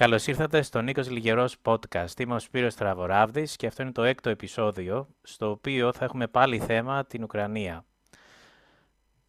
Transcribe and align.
Καλώς 0.00 0.26
ήρθατε 0.26 0.62
στο 0.62 0.80
Νίκος 0.80 1.10
Λιγερός 1.10 1.56
Podcast. 1.62 2.20
Είμαι 2.20 2.34
ο 2.34 2.38
Σπύρος 2.38 2.74
Τραβοράβδης 2.74 3.56
και 3.56 3.66
αυτό 3.66 3.82
είναι 3.82 3.92
το 3.92 4.02
έκτο 4.02 4.30
επεισόδιο, 4.30 5.08
στο 5.22 5.50
οποίο 5.50 5.92
θα 5.92 6.04
έχουμε 6.04 6.26
πάλι 6.26 6.58
θέμα 6.58 7.04
την 7.04 7.22
Ουκρανία. 7.22 7.84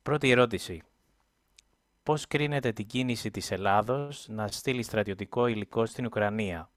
Πρώτη 0.04 0.30
ερώτηση. 0.30 0.82
Πώς 2.04 2.28
κρίνεται 2.28 2.72
την 2.72 2.88
κίνηση 2.88 3.32
της 3.32 3.52
Ελλάδος 3.52 4.26
να 4.30 4.48
στείλει 4.48 4.84
στρατιωτικό 4.84 5.48
υλικό 5.48 5.86
στην 5.86 6.06
Ουκρανία; 6.06 6.72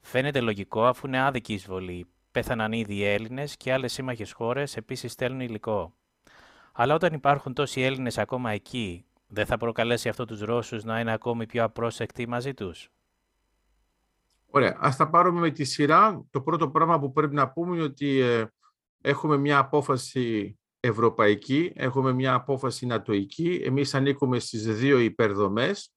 Φαίνεται 0.00 0.40
λογικό 0.40 0.84
αφού 0.84 1.06
είναι 1.06 1.20
άδικη 1.20 1.52
εισβολή. 1.52 2.06
Πέθαναν 2.30 2.72
ήδη 2.72 2.94
οι 2.94 3.04
Έλληνες 3.04 3.56
και 3.56 3.72
άλλες 3.72 3.92
σύμμαχες 3.92 4.32
χώρες 4.32 4.76
επίσης 4.76 5.12
στέλνουν 5.12 5.40
υλικό. 5.40 5.94
Αλλά 6.72 6.94
όταν 6.94 7.12
υπάρχουν 7.12 7.54
τόσοι 7.54 7.80
Έλληνες 7.80 8.18
ακόμα 8.18 8.50
εκεί, 8.50 9.04
δεν 9.26 9.46
θα 9.46 9.56
προκαλέσει 9.56 10.08
αυτό 10.08 10.24
τους 10.24 10.40
Ρώσους 10.40 10.84
να 10.84 11.00
είναι 11.00 11.12
ακόμη 11.12 11.46
πιο 11.46 11.64
απρόσεκτοι 11.64 12.28
μαζί 12.28 12.54
τους; 12.54 12.90
Ωραία. 14.54 14.76
Ας 14.80 14.96
τα 14.96 15.10
πάρουμε 15.10 15.40
με 15.40 15.50
τη 15.50 15.64
σειρά. 15.64 16.24
Το 16.30 16.42
πρώτο 16.42 16.70
πράγμα 16.70 17.00
που 17.00 17.12
πρέπει 17.12 17.34
να 17.34 17.52
πούμε 17.52 17.76
είναι 17.76 17.84
ότι 17.84 18.18
ε, 18.18 18.46
έχουμε 19.00 19.36
μια 19.36 19.58
απόφαση 19.58 20.58
ευρωπαϊκή, 20.80 21.72
έχουμε 21.74 22.12
μια 22.12 22.34
απόφαση 22.34 22.86
νατοική. 22.86 23.60
Εμείς 23.64 23.94
ανήκουμε 23.94 24.38
στις 24.38 24.76
δύο 24.78 24.98
υπερδομές. 24.98 25.92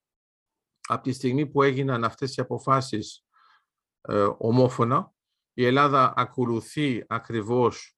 Από 0.87 1.03
τη 1.03 1.11
στιγμή 1.11 1.47
που 1.47 1.61
έγιναν 1.61 2.03
αυτές 2.03 2.35
οι 2.35 2.41
αποφάσεις 2.41 3.25
ε, 4.01 4.27
ομόφωνα, 4.37 5.11
η 5.53 5.65
Ελλάδα 5.65 6.13
ακολουθεί 6.15 7.03
ακριβώς 7.07 7.97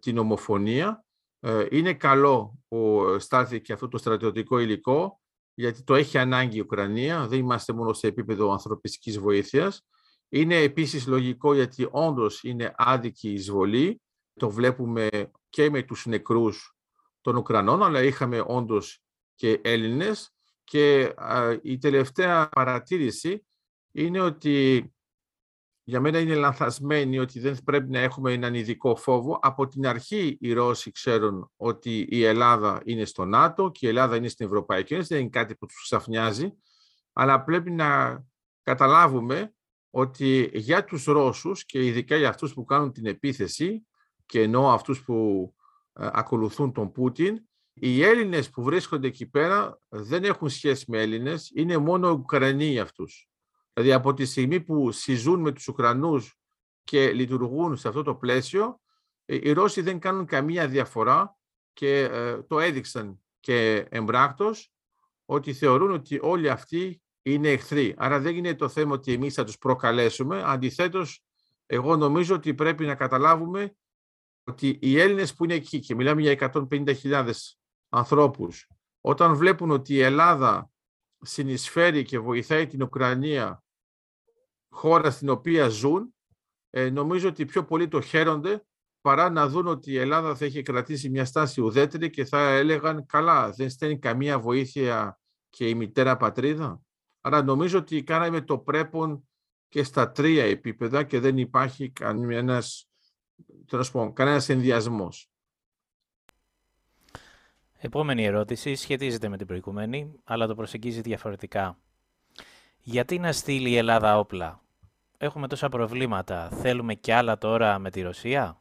την 0.00 0.18
ομοφωνία. 0.18 1.04
Ε, 1.40 1.66
είναι 1.70 1.94
καλό 1.94 2.58
που 2.68 3.04
στάθηκε 3.18 3.72
αυτό 3.72 3.88
το 3.88 3.98
στρατιωτικό 3.98 4.58
υλικό, 4.58 5.20
γιατί 5.54 5.82
το 5.82 5.94
έχει 5.94 6.18
ανάγκη 6.18 6.56
η 6.56 6.60
Ουκρανία. 6.60 7.26
Δεν 7.26 7.38
είμαστε 7.38 7.72
μόνο 7.72 7.92
σε 7.92 8.06
επίπεδο 8.06 8.52
ανθρωπιστικής 8.52 9.18
βοήθειας. 9.18 9.82
Είναι 10.28 10.56
επίσης 10.56 11.06
λογικό 11.06 11.54
γιατί 11.54 11.88
όντως 11.90 12.42
είναι 12.42 12.72
άδικη 12.76 13.32
εισβολή. 13.32 14.00
Το 14.32 14.50
βλέπουμε 14.50 15.08
και 15.48 15.70
με 15.70 15.82
τους 15.82 16.06
νεκρούς 16.06 16.76
των 17.20 17.36
Ουκρανών, 17.36 17.82
αλλά 17.82 18.02
είχαμε 18.02 18.44
όντως 18.46 19.02
και 19.34 19.60
Έλληνες. 19.62 20.32
Και 20.64 21.14
η 21.62 21.78
τελευταία 21.78 22.48
παρατήρηση 22.48 23.46
είναι 23.92 24.20
ότι 24.20 24.88
για 25.84 26.00
μένα 26.00 26.18
είναι 26.18 26.34
λανθασμένη 26.34 27.18
ότι 27.18 27.40
δεν 27.40 27.58
πρέπει 27.64 27.90
να 27.90 27.98
έχουμε 27.98 28.32
έναν 28.32 28.54
ειδικό 28.54 28.96
φόβο. 28.96 29.38
Από 29.42 29.66
την 29.66 29.86
αρχή 29.86 30.36
οι 30.40 30.52
Ρώσοι 30.52 30.90
ξέρουν 30.90 31.50
ότι 31.56 32.06
η 32.10 32.24
Ελλάδα 32.24 32.80
είναι 32.84 33.04
στο 33.04 33.24
ΝΑΤΟ 33.24 33.70
και 33.70 33.86
η 33.86 33.88
Ελλάδα 33.88 34.16
είναι 34.16 34.28
στην 34.28 34.46
Ευρωπαϊκή 34.46 34.94
Ένωση. 34.94 35.08
Δεν 35.14 35.20
είναι 35.20 35.30
κάτι 35.30 35.56
που 35.56 35.66
τους 35.66 35.82
ξαφνιάζει. 35.82 36.52
Αλλά 37.12 37.44
πρέπει 37.44 37.70
να 37.70 38.20
καταλάβουμε 38.62 39.52
ότι 39.90 40.50
για 40.52 40.84
τους 40.84 41.04
Ρώσους 41.04 41.64
και 41.64 41.86
ειδικά 41.86 42.16
για 42.16 42.28
αυτούς 42.28 42.54
που 42.54 42.64
κάνουν 42.64 42.92
την 42.92 43.06
επίθεση 43.06 43.86
και 44.26 44.42
ενώ 44.42 44.72
αυτούς 44.72 45.04
που 45.04 45.54
ε, 45.92 46.08
ακολουθούν 46.12 46.72
τον 46.72 46.92
Πούτιν, 46.92 47.42
οι 47.72 48.02
Έλληνες 48.02 48.50
που 48.50 48.62
βρίσκονται 48.62 49.06
εκεί 49.06 49.26
πέρα 49.26 49.80
δεν 49.88 50.24
έχουν 50.24 50.48
σχέση 50.48 50.84
με 50.88 51.00
Έλληνες, 51.00 51.50
είναι 51.54 51.78
μόνο 51.78 52.10
Ουκρανοί 52.10 52.64
για 52.64 52.82
αυτούς. 52.82 53.28
Δηλαδή 53.72 53.92
από 53.92 54.14
τη 54.14 54.24
στιγμή 54.24 54.60
που 54.60 54.90
συζούν 54.90 55.40
με 55.40 55.52
τους 55.52 55.68
Ουκρανούς 55.68 56.38
και 56.84 57.12
λειτουργούν 57.12 57.76
σε 57.76 57.88
αυτό 57.88 58.02
το 58.02 58.14
πλαίσιο, 58.14 58.80
ε, 59.24 59.38
οι 59.42 59.52
Ρώσοι 59.52 59.80
δεν 59.80 59.98
κάνουν 59.98 60.26
καμία 60.26 60.68
διαφορά 60.68 61.36
και 61.72 62.00
ε, 62.00 62.42
το 62.42 62.60
έδειξαν 62.60 63.22
και 63.40 63.86
εμπράκτος 63.90 64.72
ότι 65.24 65.52
θεωρούν 65.52 65.90
ότι 65.90 66.18
όλοι 66.22 66.50
αυτοί 66.50 67.02
είναι 67.32 67.50
εχθροί. 67.50 67.94
Άρα 67.96 68.20
δεν 68.20 68.36
είναι 68.36 68.54
το 68.54 68.68
θέμα 68.68 68.94
ότι 68.94 69.12
εμείς 69.12 69.34
θα 69.34 69.44
τους 69.44 69.58
προκαλέσουμε. 69.58 70.42
Αντιθέτως, 70.44 71.22
εγώ 71.66 71.96
νομίζω 71.96 72.34
ότι 72.34 72.54
πρέπει 72.54 72.86
να 72.86 72.94
καταλάβουμε 72.94 73.76
ότι 74.44 74.78
οι 74.80 75.00
Έλληνες 75.00 75.34
που 75.34 75.44
είναι 75.44 75.54
εκεί, 75.54 75.80
και 75.80 75.94
μιλάμε 75.94 76.20
για 76.20 76.52
150.000 76.70 77.30
ανθρώπους, 77.88 78.68
όταν 79.00 79.34
βλέπουν 79.34 79.70
ότι 79.70 79.94
η 79.94 80.00
Ελλάδα 80.00 80.70
συνεισφέρει 81.20 82.02
και 82.02 82.18
βοηθάει 82.18 82.66
την 82.66 82.82
Ουκρανία, 82.82 83.62
χώρα 84.68 85.10
στην 85.10 85.28
οποία 85.28 85.68
ζουν, 85.68 86.14
ε, 86.70 86.90
νομίζω 86.90 87.28
ότι 87.28 87.44
πιο 87.44 87.64
πολύ 87.64 87.88
το 87.88 88.00
χαίρονται 88.00 88.62
παρά 89.00 89.30
να 89.30 89.48
δουν 89.48 89.66
ότι 89.66 89.92
η 89.92 89.98
Ελλάδα 89.98 90.34
θα 90.34 90.44
έχει 90.44 90.62
κρατήσει 90.62 91.08
μια 91.08 91.24
στάση 91.24 91.60
ουδέτερη 91.60 92.10
και 92.10 92.24
θα 92.24 92.48
έλεγαν 92.48 93.06
καλά, 93.06 93.50
δεν 93.50 93.70
στέλνει 93.70 93.98
καμία 93.98 94.38
βοήθεια 94.38 95.20
και 95.50 95.68
η 95.68 95.74
μητέρα 95.74 96.16
πατρίδα. 96.16 96.82
Άρα 97.28 97.42
νομίζω 97.42 97.78
ότι 97.78 98.02
κάναμε 98.02 98.40
το 98.40 98.58
πρέπον 98.58 99.28
και 99.68 99.82
στα 99.82 100.10
τρία 100.10 100.44
επίπεδα 100.44 101.02
και 101.02 101.20
δεν 101.20 101.38
υπάρχει 101.38 101.90
κανένας, 101.90 102.88
πω, 103.92 104.12
κανένας 104.12 104.48
ενδιασμός. 104.48 105.30
Επόμενη 107.76 108.24
ερώτηση 108.24 108.74
σχετίζεται 108.74 109.28
με 109.28 109.36
την 109.36 109.46
προηγούμενη, 109.46 110.12
αλλά 110.24 110.46
το 110.46 110.54
προσεγγίζει 110.54 111.00
διαφορετικά. 111.00 111.78
Γιατί 112.80 113.18
να 113.18 113.32
στείλει 113.32 113.70
η 113.70 113.76
Ελλάδα 113.76 114.18
όπλα; 114.18 114.62
Έχουμε 115.18 115.48
τόσα 115.48 115.68
προβλήματα. 115.68 116.48
Θέλουμε 116.48 116.94
κι 116.94 117.12
άλλα 117.12 117.38
τώρα 117.38 117.78
με 117.78 117.90
τη 117.90 118.00
Ρωσία; 118.00 118.60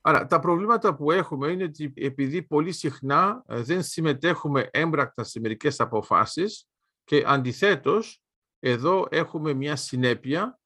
Άρα, 0.00 0.26
τα 0.26 0.40
προβλήματα 0.40 0.94
που 0.94 1.10
έχουμε 1.10 1.48
είναι 1.48 1.64
ότι 1.64 1.92
επειδή 1.96 2.42
πολύ 2.42 2.72
συχνά 2.72 3.44
ε, 3.46 3.60
δεν 3.60 3.82
συμμετέχουμε 3.82 4.68
έμπρακτα 4.72 5.24
σε 5.24 5.40
μερικές 5.40 5.80
αποφάσεις, 5.80 6.66
και 7.12 7.24
αντιθέτως, 7.26 8.22
εδώ 8.58 9.06
έχουμε 9.10 9.52
μια 9.52 9.76
συνέπεια, 9.76 10.60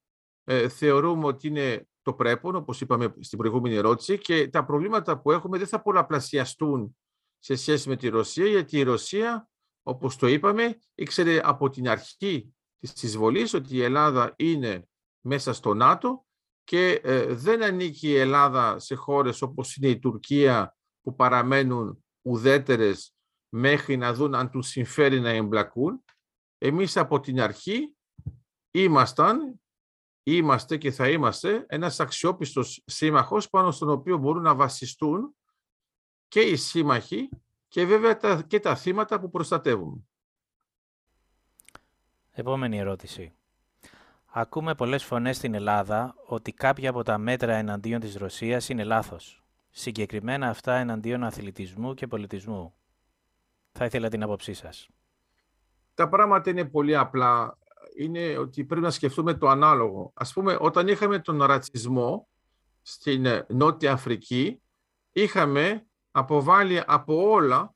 ε, 0.44 0.68
θεωρούμε 0.68 1.26
ότι 1.26 1.48
είναι 1.48 1.88
το 2.02 2.14
πρέπον, 2.14 2.54
όπως 2.54 2.80
είπαμε 2.80 3.14
στην 3.20 3.38
προηγούμενη 3.38 3.74
ερώτηση, 3.74 4.18
και 4.18 4.48
τα 4.48 4.64
προβλήματα 4.64 5.18
που 5.18 5.32
έχουμε 5.32 5.58
δεν 5.58 5.66
θα 5.66 5.82
πολλαπλασιαστούν 5.82 6.96
σε 7.38 7.54
σχέση 7.54 7.88
με 7.88 7.96
τη 7.96 8.08
Ρωσία, 8.08 8.46
γιατί 8.46 8.78
η 8.78 8.82
Ρωσία, 8.82 9.48
όπως 9.82 10.16
το 10.16 10.26
είπαμε, 10.26 10.78
ήξερε 10.94 11.40
από 11.44 11.70
την 11.70 11.88
αρχή 11.88 12.54
της 12.78 13.02
εισβολής 13.02 13.54
ότι 13.54 13.76
η 13.76 13.82
Ελλάδα 13.82 14.34
είναι 14.36 14.88
μέσα 15.20 15.52
στο 15.52 15.74
ΝΑΤΟ 15.74 16.26
και 16.64 17.00
ε, 17.04 17.34
δεν 17.34 17.62
ανήκει 17.62 18.08
η 18.08 18.16
Ελλάδα 18.16 18.78
σε 18.78 18.94
χώρες 18.94 19.42
όπως 19.42 19.76
είναι 19.76 19.88
η 19.88 19.98
Τουρκία 19.98 20.76
που 21.02 21.14
παραμένουν 21.14 22.04
ουδέτερες 22.22 23.14
μέχρι 23.48 23.96
να 23.96 24.14
δουν 24.14 24.34
αν 24.34 24.50
τους 24.50 24.68
συμφέρει 24.68 25.20
να 25.20 25.30
εμπλακούν 25.30 26.04
εμείς 26.58 26.96
από 26.96 27.20
την 27.20 27.40
αρχή 27.40 27.94
ήμασταν, 28.70 29.60
είμαστε 30.22 30.76
και 30.76 30.90
θα 30.90 31.08
είμαστε 31.08 31.64
ένας 31.68 32.00
αξιόπιστος 32.00 32.82
σύμμαχος 32.86 33.50
πάνω 33.50 33.70
στον 33.70 33.90
οποίο 33.90 34.18
μπορούν 34.18 34.42
να 34.42 34.54
βασιστούν 34.54 35.36
και 36.28 36.40
οι 36.40 36.56
σύμμαχοι 36.56 37.28
και 37.68 37.86
βέβαια 37.86 38.42
και 38.42 38.60
τα 38.60 38.76
θύματα 38.76 39.20
που 39.20 39.30
προστατεύουμε. 39.30 40.06
Επόμενη 42.30 42.78
ερώτηση. 42.78 43.32
Ακούμε 44.26 44.74
πολλές 44.74 45.04
φωνές 45.04 45.36
στην 45.36 45.54
Ελλάδα 45.54 46.14
ότι 46.26 46.52
κάποια 46.52 46.90
από 46.90 47.02
τα 47.02 47.18
μέτρα 47.18 47.54
εναντίον 47.54 48.00
της 48.00 48.16
Ρωσίας 48.16 48.68
είναι 48.68 48.84
λάθος. 48.84 49.44
Συγκεκριμένα 49.70 50.48
αυτά 50.48 50.74
εναντίον 50.74 51.24
αθλητισμού 51.24 51.94
και 51.94 52.06
πολιτισμού. 52.06 52.74
Θα 53.72 53.84
ήθελα 53.84 54.08
την 54.08 54.22
άποψή 54.22 54.52
σας 54.52 54.88
τα 55.96 56.08
πράγματα 56.08 56.50
είναι 56.50 56.64
πολύ 56.64 56.96
απλά. 56.96 57.58
Είναι 57.98 58.38
ότι 58.38 58.64
πρέπει 58.64 58.84
να 58.84 58.90
σκεφτούμε 58.90 59.34
το 59.34 59.48
ανάλογο. 59.48 60.12
Ας 60.14 60.32
πούμε, 60.32 60.56
όταν 60.60 60.88
είχαμε 60.88 61.18
τον 61.18 61.42
ρατσισμό 61.42 62.28
στην 62.82 63.26
ε, 63.26 63.46
Νότια 63.48 63.92
Αφρική, 63.92 64.62
είχαμε 65.12 65.86
αποβάλει 66.10 66.82
από 66.86 67.30
όλα 67.30 67.74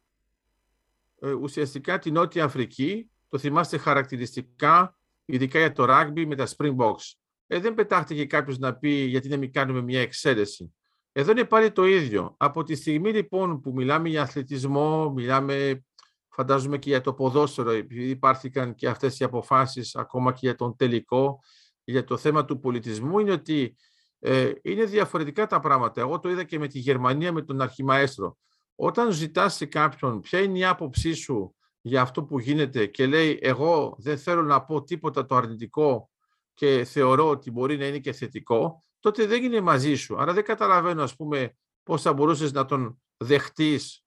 ε, 1.20 1.32
ουσιαστικά 1.32 1.98
την 1.98 2.12
Νότια 2.12 2.44
Αφρική. 2.44 3.10
Το 3.28 3.38
θυμάστε 3.38 3.78
χαρακτηριστικά, 3.78 4.98
ειδικά 5.24 5.58
για 5.58 5.72
το 5.72 5.84
ράγμπι 5.84 6.26
με 6.26 6.34
τα 6.34 6.46
Springboks. 6.56 7.12
Ε, 7.46 7.58
δεν 7.58 7.74
πετάχτηκε 7.74 8.24
κάποιος 8.24 8.58
να 8.58 8.74
πει 8.74 8.90
γιατί 8.90 9.28
να 9.28 9.36
μην 9.36 9.52
κάνουμε 9.52 9.82
μια 9.82 10.00
εξαίρεση. 10.00 10.74
Εδώ 11.12 11.30
είναι 11.30 11.44
πάλι 11.44 11.72
το 11.72 11.84
ίδιο. 11.84 12.34
Από 12.36 12.62
τη 12.62 12.74
στιγμή 12.74 13.12
λοιπόν 13.12 13.60
που 13.60 13.72
μιλάμε 13.72 14.08
για 14.08 14.22
αθλητισμό, 14.22 15.10
μιλάμε 15.12 15.84
φαντάζομαι 16.30 16.78
και 16.78 16.88
για 16.88 17.00
το 17.00 17.12
ποδόσφαιρο, 17.12 17.70
επειδή 17.70 18.08
υπάρχηκαν 18.08 18.74
και 18.74 18.88
αυτές 18.88 19.20
οι 19.20 19.24
αποφάσεις 19.24 19.96
ακόμα 19.96 20.32
και 20.32 20.38
για 20.42 20.54
τον 20.54 20.76
τελικό, 20.76 21.38
για 21.84 22.04
το 22.04 22.16
θέμα 22.16 22.44
του 22.44 22.60
πολιτισμού, 22.60 23.18
είναι 23.18 23.32
ότι 23.32 23.76
ε, 24.18 24.52
είναι 24.62 24.84
διαφορετικά 24.84 25.46
τα 25.46 25.60
πράγματα. 25.60 26.00
Εγώ 26.00 26.18
το 26.18 26.30
είδα 26.30 26.44
και 26.44 26.58
με 26.58 26.66
τη 26.66 26.78
Γερμανία, 26.78 27.32
με 27.32 27.42
τον 27.42 27.60
Αρχιμαέστρο. 27.60 28.36
Όταν 28.74 29.10
ζητάς 29.10 29.54
σε 29.54 29.66
κάποιον 29.66 30.20
ποια 30.20 30.40
είναι 30.40 30.58
η 30.58 30.64
άποψή 30.64 31.12
σου 31.12 31.54
για 31.80 32.00
αυτό 32.00 32.24
που 32.24 32.38
γίνεται 32.38 32.86
και 32.86 33.06
λέει 33.06 33.38
εγώ 33.42 33.96
δεν 33.98 34.18
θέλω 34.18 34.42
να 34.42 34.64
πω 34.64 34.82
τίποτα 34.82 35.26
το 35.26 35.34
αρνητικό 35.34 36.10
και 36.54 36.84
θεωρώ 36.84 37.28
ότι 37.28 37.50
μπορεί 37.50 37.76
να 37.76 37.86
είναι 37.86 37.98
και 37.98 38.12
θετικό, 38.12 38.84
τότε 39.00 39.26
δεν 39.26 39.44
είναι 39.44 39.60
μαζί 39.60 39.94
σου. 39.94 40.20
Άρα 40.20 40.32
δεν 40.32 40.44
καταλαβαίνω, 40.44 41.02
ας 41.02 41.16
πούμε, 41.16 41.56
πώς 41.82 42.02
θα 42.02 42.12
μπορούσες 42.12 42.52
να 42.52 42.64
τον 42.64 43.00
δεχτείς 43.16 44.04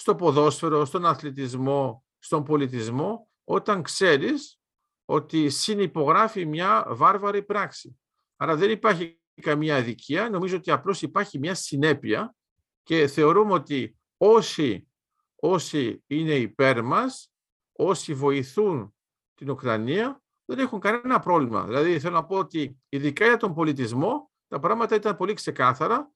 στο 0.00 0.14
ποδόσφαιρο, 0.14 0.84
στον 0.84 1.06
αθλητισμό, 1.06 2.04
στον 2.18 2.44
πολιτισμό, 2.44 3.28
όταν 3.44 3.82
ξέρεις 3.82 4.60
ότι 5.04 5.50
συνυπογράφει 5.50 6.46
μια 6.46 6.86
βάρβαρη 6.88 7.42
πράξη. 7.42 7.98
Άρα 8.36 8.56
δεν 8.56 8.70
υπάρχει 8.70 9.20
καμία 9.40 9.76
αδικία, 9.76 10.30
νομίζω 10.30 10.56
ότι 10.56 10.70
απλώς 10.70 11.02
υπάρχει 11.02 11.38
μια 11.38 11.54
συνέπεια 11.54 12.34
και 12.82 13.06
θεωρούμε 13.06 13.52
ότι 13.52 13.98
όσοι, 14.16 14.88
όσοι 15.36 16.02
είναι 16.06 16.34
υπέρ 16.34 16.82
μας, 16.82 17.32
όσοι 17.72 18.14
βοηθούν 18.14 18.94
την 19.34 19.50
Ουκρανία, 19.50 20.22
δεν 20.44 20.58
έχουν 20.58 20.80
κανένα 20.80 21.20
πρόβλημα. 21.20 21.64
Δηλαδή 21.64 22.00
θέλω 22.00 22.14
να 22.14 22.24
πω 22.24 22.36
ότι 22.36 22.78
ειδικά 22.88 23.24
για 23.24 23.36
τον 23.36 23.54
πολιτισμό 23.54 24.30
τα 24.48 24.58
πράγματα 24.58 24.94
ήταν 24.94 25.16
πολύ 25.16 25.34
ξεκάθαρα. 25.34 26.10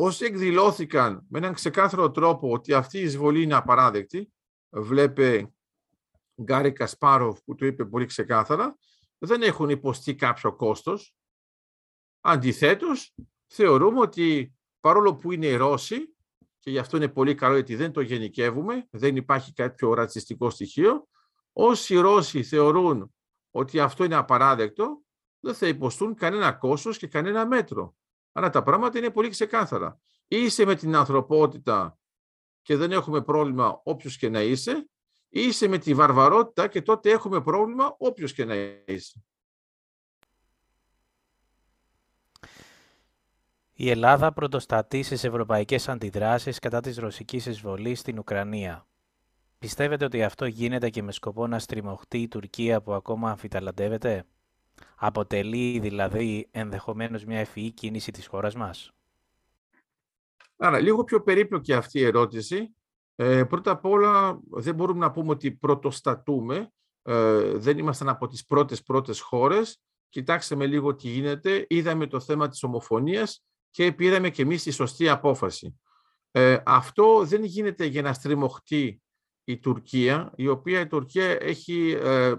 Όσοι 0.00 0.24
εκδηλώθηκαν 0.24 1.24
με 1.28 1.38
έναν 1.38 1.54
ξεκάθαρο 1.54 2.10
τρόπο 2.10 2.52
ότι 2.52 2.72
αυτή 2.72 2.98
η 2.98 3.02
εισβολή 3.02 3.42
είναι 3.42 3.54
απαράδεκτη, 3.54 4.32
βλέπε 4.68 5.52
Γκάρι 6.42 6.72
Κασπάροφ 6.72 7.42
που 7.44 7.54
το 7.54 7.66
είπε 7.66 7.84
πολύ 7.84 8.06
ξεκάθαρα, 8.06 8.78
δεν 9.18 9.42
έχουν 9.42 9.68
υποστεί 9.68 10.14
κάποιο 10.14 10.56
κόστος. 10.56 11.14
Αντιθέτως, 12.20 13.14
θεωρούμε 13.46 14.00
ότι 14.00 14.54
παρόλο 14.80 15.16
που 15.16 15.32
είναι 15.32 15.46
οι 15.46 15.56
Ρώσοι, 15.56 16.14
και 16.58 16.70
γι' 16.70 16.78
αυτό 16.78 16.96
είναι 16.96 17.08
πολύ 17.08 17.34
καλό 17.34 17.54
γιατί 17.54 17.76
δεν 17.76 17.92
το 17.92 18.00
γενικεύουμε, 18.00 18.86
δεν 18.90 19.16
υπάρχει 19.16 19.52
κάποιο 19.52 19.94
ρατσιστικό 19.94 20.50
στοιχείο, 20.50 21.08
όσοι 21.52 21.94
οι 21.94 21.98
Ρώσοι 21.98 22.42
θεωρούν 22.42 23.14
ότι 23.50 23.80
αυτό 23.80 24.04
είναι 24.04 24.16
απαράδεκτο, 24.16 25.02
δεν 25.40 25.54
θα 25.54 25.66
υποστούν 25.66 26.14
κανένα 26.14 26.52
κόστος 26.52 26.98
και 26.98 27.06
κανένα 27.06 27.46
μέτρο. 27.46 27.96
Άρα 28.32 28.50
τα 28.50 28.62
πράγματα 28.62 28.98
είναι 28.98 29.10
πολύ 29.10 29.28
ξεκάθαρα. 29.28 30.00
Είσαι 30.28 30.64
με 30.64 30.74
την 30.74 30.96
ανθρωπότητα 30.96 31.98
και 32.62 32.76
δεν 32.76 32.92
έχουμε 32.92 33.22
πρόβλημα 33.22 33.80
όποιος 33.84 34.16
και 34.16 34.28
να 34.28 34.42
είσαι, 34.42 34.88
είσαι 35.28 35.68
με 35.68 35.78
τη 35.78 35.94
βαρβαρότητα 35.94 36.68
και 36.68 36.82
τότε 36.82 37.10
έχουμε 37.10 37.40
πρόβλημα 37.42 37.94
όποιος 37.98 38.32
και 38.32 38.44
να 38.44 38.54
είσαι. 38.86 39.22
Η 43.72 43.90
Ελλάδα 43.90 44.32
πρωτοστατεί 44.32 45.02
στις 45.02 45.24
ευρωπαϊκές 45.24 45.88
αντιδράσεις 45.88 46.58
κατά 46.58 46.80
της 46.80 46.96
ρωσικής 46.96 47.46
εισβολής 47.46 48.00
στην 48.00 48.18
Ουκρανία. 48.18 48.86
Πιστεύετε 49.58 50.04
ότι 50.04 50.22
αυτό 50.22 50.46
γίνεται 50.46 50.90
και 50.90 51.02
με 51.02 51.12
σκοπό 51.12 51.46
να 51.46 51.58
στριμωχτεί 51.58 52.18
η 52.18 52.28
Τουρκία 52.28 52.82
που 52.82 52.92
ακόμα 52.92 53.30
αμφιταλαντεύεται; 53.30 54.24
Αποτελεί 54.96 55.78
δηλαδή 55.78 56.48
ενδεχομένως 56.50 57.24
μια 57.24 57.38
ευφυή 57.38 57.70
κίνηση 57.70 58.10
της 58.10 58.26
χώρας 58.26 58.54
μας; 58.54 58.92
Άρα, 60.56 60.80
λίγο 60.80 61.04
πιο 61.04 61.22
περίπλοκη 61.22 61.72
αυτή 61.72 61.98
η 61.98 62.04
ερώτηση. 62.04 62.74
Ε, 63.14 63.44
πρώτα 63.44 63.70
απ' 63.70 63.84
όλα, 63.84 64.40
δεν 64.50 64.74
μπορούμε 64.74 64.98
να 64.98 65.10
πούμε 65.10 65.30
ότι 65.30 65.50
πρωτοστατούμε. 65.50 66.72
Ε, 67.02 67.40
δεν 67.40 67.78
ήμασταν 67.78 68.08
από 68.08 68.26
τις 68.26 68.46
πρώτες 68.46 68.82
πρώτες 68.82 69.20
χώρες. 69.20 69.80
Κοιτάξτε 70.08 70.66
λίγο 70.66 70.94
τι 70.94 71.08
γίνεται. 71.08 71.66
Είδαμε 71.68 72.06
το 72.06 72.20
θέμα 72.20 72.48
της 72.48 72.62
ομοφωνίας 72.62 73.44
και 73.70 73.92
πήραμε 73.92 74.30
και 74.30 74.42
εμείς 74.42 74.62
τη 74.62 74.70
σωστή 74.70 75.08
απόφαση. 75.08 75.80
Ε, 76.30 76.58
αυτό 76.64 77.24
δεν 77.24 77.44
γίνεται 77.44 77.84
για 77.84 78.02
να 78.02 78.12
στριμωχτεί 78.12 79.02
η 79.44 79.58
Τουρκία, 79.58 80.32
η 80.36 80.48
οποία 80.48 80.80
η 80.80 80.86
Τουρκία 80.86 81.24
έχει 81.40 81.98
ε, 82.02 82.34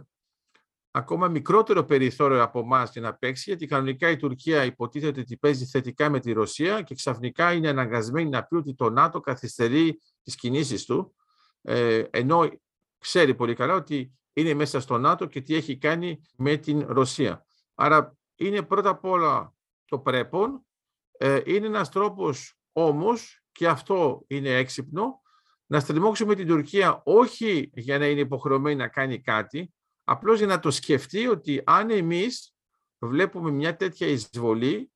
ακόμα 1.00 1.28
μικρότερο 1.28 1.84
περιθώριο 1.84 2.44
από 2.44 2.60
εμάς 2.60 2.92
για 2.92 3.02
να 3.02 3.14
παίξει, 3.16 3.44
γιατί 3.50 3.66
κανονικά 3.66 4.10
η 4.10 4.18
Τουρκία 4.18 4.64
υποτίθεται 4.64 5.20
ότι 5.20 5.38
παίζει 5.38 5.66
θετικά 5.66 6.10
με 6.10 6.20
τη 6.20 6.32
Ρωσία 6.32 6.82
και 6.82 6.96
ξαφνικά 6.96 7.54
είναι 7.54 7.70
αναγκασμένη 7.70 8.30
να 8.30 8.44
πει 8.44 8.56
ότι 8.56 8.76
το 8.76 8.90
ΝΑΤΟ 8.90 9.20
καθυστερεί 9.20 10.00
τις 10.24 10.36
κινήσεις 10.36 10.86
του, 10.86 11.16
ε, 11.62 12.04
ενώ 12.10 12.50
ξέρει 12.98 13.36
πολύ 13.36 13.56
καλά 13.56 13.74
ότι 13.74 14.14
είναι 14.34 14.54
μέσα 14.54 14.80
στο 14.80 14.98
ΝΑΤΟ 14.98 15.26
και 15.26 15.42
τι 15.42 15.56
έχει 15.56 15.78
κάνει 15.78 16.22
με 16.38 16.56
την 16.56 16.86
Ρωσία. 16.88 17.46
Άρα 17.76 18.18
είναι 18.36 18.62
πρώτα 18.62 18.90
απ' 18.90 19.06
όλα 19.06 19.54
το 19.86 20.00
πρέπον, 20.00 20.66
ε, 21.12 21.42
είναι 21.46 21.68
ένας 21.68 21.90
τρόπος 21.90 22.58
όμως, 22.72 23.44
και 23.52 23.68
αυτό 23.68 24.24
είναι 24.28 24.50
έξυπνο, 24.50 25.22
να 25.66 25.80
στριμώξουμε 25.80 26.36
την 26.36 26.48
Τουρκία 26.48 27.02
όχι 27.06 27.70
για 27.74 27.98
να 27.98 28.08
είναι 28.08 28.20
υποχρεωμένη 28.20 28.76
να 28.76 28.88
κάνει 28.88 29.22
κάτι, 29.22 29.74
απλώς 30.10 30.38
για 30.38 30.48
να 30.48 30.60
το 30.60 30.72
σκεφτεί 30.72 31.28
ότι 31.28 31.62
αν 31.66 31.90
εμείς 31.90 32.56
βλέπουμε 33.00 33.52
μια 33.52 33.76
τέτοια 33.76 34.08
εισβολή, 34.08 34.92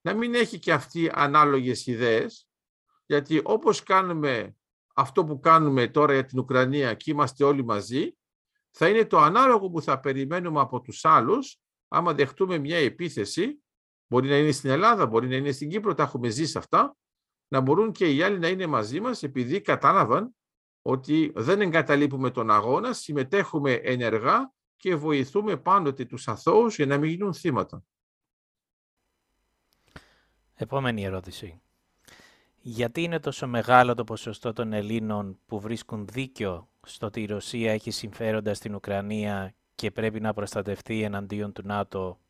να 0.00 0.14
μην 0.14 0.34
έχει 0.34 0.58
και 0.58 0.72
αυτή 0.72 1.10
ανάλογες 1.12 1.86
ιδέες, 1.86 2.48
γιατί 3.06 3.40
όπως 3.44 3.82
κάνουμε 3.82 4.56
αυτό 4.94 5.24
που 5.24 5.40
κάνουμε 5.40 5.88
τώρα 5.88 6.12
για 6.12 6.24
την 6.24 6.38
Ουκρανία 6.38 6.94
και 6.94 7.10
είμαστε 7.10 7.44
όλοι 7.44 7.64
μαζί, 7.64 8.16
θα 8.70 8.88
είναι 8.88 9.04
το 9.04 9.18
ανάλογο 9.18 9.70
που 9.70 9.82
θα 9.82 10.00
περιμένουμε 10.00 10.60
από 10.60 10.80
τους 10.80 11.04
άλλους, 11.04 11.60
άμα 11.88 12.14
δεχτούμε 12.14 12.58
μια 12.58 12.76
επίθεση, 12.76 13.62
μπορεί 14.06 14.28
να 14.28 14.36
είναι 14.36 14.52
στην 14.52 14.70
Ελλάδα, 14.70 15.06
μπορεί 15.06 15.28
να 15.28 15.36
είναι 15.36 15.52
στην 15.52 15.68
Κύπρο, 15.68 15.94
τα 15.94 16.02
έχουμε 16.02 16.28
ζήσει 16.28 16.58
αυτά, 16.58 16.96
να 17.48 17.60
μπορούν 17.60 17.92
και 17.92 18.14
οι 18.14 18.22
άλλοι 18.22 18.38
να 18.38 18.48
είναι 18.48 18.66
μαζί 18.66 19.00
μας 19.00 19.22
επειδή 19.22 19.60
κατάλαβαν 19.60 20.36
ότι 20.82 21.32
δεν 21.34 21.60
εγκαταλείπουμε 21.60 22.30
τον 22.30 22.50
αγώνα, 22.50 22.92
συμμετέχουμε 22.92 23.72
ενεργά 23.72 24.53
και 24.76 24.94
βοηθούμε 24.94 25.56
πάντοτε 25.56 26.04
τους 26.04 26.28
αθώους 26.28 26.76
για 26.76 26.86
να 26.86 26.98
μην 26.98 27.10
γίνουν 27.10 27.34
θύματα. 27.34 27.84
Επόμενη 30.54 31.04
ερώτηση. 31.04 31.60
Γιατί 32.56 33.02
είναι 33.02 33.20
τόσο 33.20 33.46
μεγάλο 33.46 33.94
το 33.94 34.04
ποσοστό 34.04 34.52
των 34.52 34.72
Ελλήνων 34.72 35.38
που 35.46 35.60
βρίσκουν 35.60 36.06
δίκιο 36.06 36.68
στο 36.86 37.06
ότι 37.06 37.22
η 37.22 37.26
Ρωσία 37.26 37.72
έχει 37.72 37.90
συμφέροντα 37.90 38.54
στην 38.54 38.74
Ουκρανία 38.74 39.54
και 39.74 39.90
πρέπει 39.90 40.20
να 40.20 40.34
προστατευτεί 40.34 41.02
εναντίον 41.02 41.52
του 41.52 41.62
ΝΑΤΟ, 41.64 42.20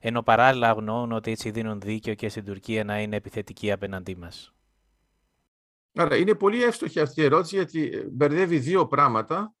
ενώ 0.00 0.22
παράλληλα 0.22 0.68
αγνοούν 0.68 1.12
ότι 1.12 1.30
έτσι 1.30 1.50
δίνουν 1.50 1.80
δίκιο 1.80 2.14
και 2.14 2.28
στην 2.28 2.44
Τουρκία 2.44 2.84
να 2.84 3.00
είναι 3.00 3.16
επιθετική 3.16 3.72
απέναντί 3.72 4.16
μας; 4.16 4.54
Άρα 5.94 6.16
είναι 6.16 6.34
πολύ 6.34 6.62
εύστοχη 6.62 7.00
αυτή 7.00 7.20
η 7.20 7.24
ερώτηση 7.24 7.56
γιατί 7.56 8.08
μπερδεύει 8.10 8.58
δύο 8.58 8.86
πράγματα 8.86 9.54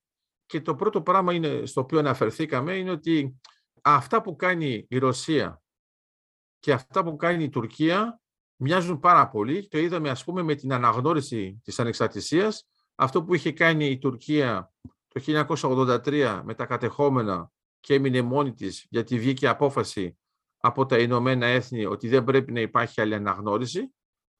και 0.50 0.60
το 0.60 0.74
πρώτο 0.74 1.02
πράγμα 1.02 1.32
είναι, 1.32 1.66
στο 1.66 1.80
οποίο 1.80 1.98
αναφερθήκαμε 1.98 2.76
είναι 2.76 2.90
ότι 2.90 3.40
αυτά 3.82 4.22
που 4.22 4.36
κάνει 4.36 4.86
η 4.88 4.98
Ρωσία 4.98 5.62
και 6.58 6.72
αυτά 6.72 7.04
που 7.04 7.16
κάνει 7.16 7.44
η 7.44 7.48
Τουρκία 7.48 8.20
μοιάζουν 8.56 9.00
πάρα 9.00 9.28
πολύ. 9.28 9.68
Το 9.68 9.78
είδαμε 9.78 10.10
ας 10.10 10.24
πούμε 10.24 10.42
με 10.42 10.54
την 10.54 10.72
αναγνώριση 10.72 11.60
της 11.64 11.78
ανεξαρτησίας. 11.78 12.68
Αυτό 12.94 13.24
που 13.24 13.34
είχε 13.34 13.52
κάνει 13.52 13.86
η 13.86 13.98
Τουρκία 13.98 14.72
το 15.08 15.20
1983 15.20 16.40
με 16.44 16.54
τα 16.54 16.66
κατεχόμενα 16.66 17.50
και 17.80 17.94
έμεινε 17.94 18.22
μόνη 18.22 18.52
της 18.52 18.86
γιατί 18.90 19.18
βγήκε 19.18 19.48
απόφαση 19.48 20.18
από 20.60 20.86
τα 20.86 20.98
Ηνωμένα 20.98 21.46
Έθνη 21.46 21.84
ότι 21.84 22.08
δεν 22.08 22.24
πρέπει 22.24 22.52
να 22.52 22.60
υπάρχει 22.60 23.00
άλλη 23.00 23.14
αναγνώριση. 23.14 23.94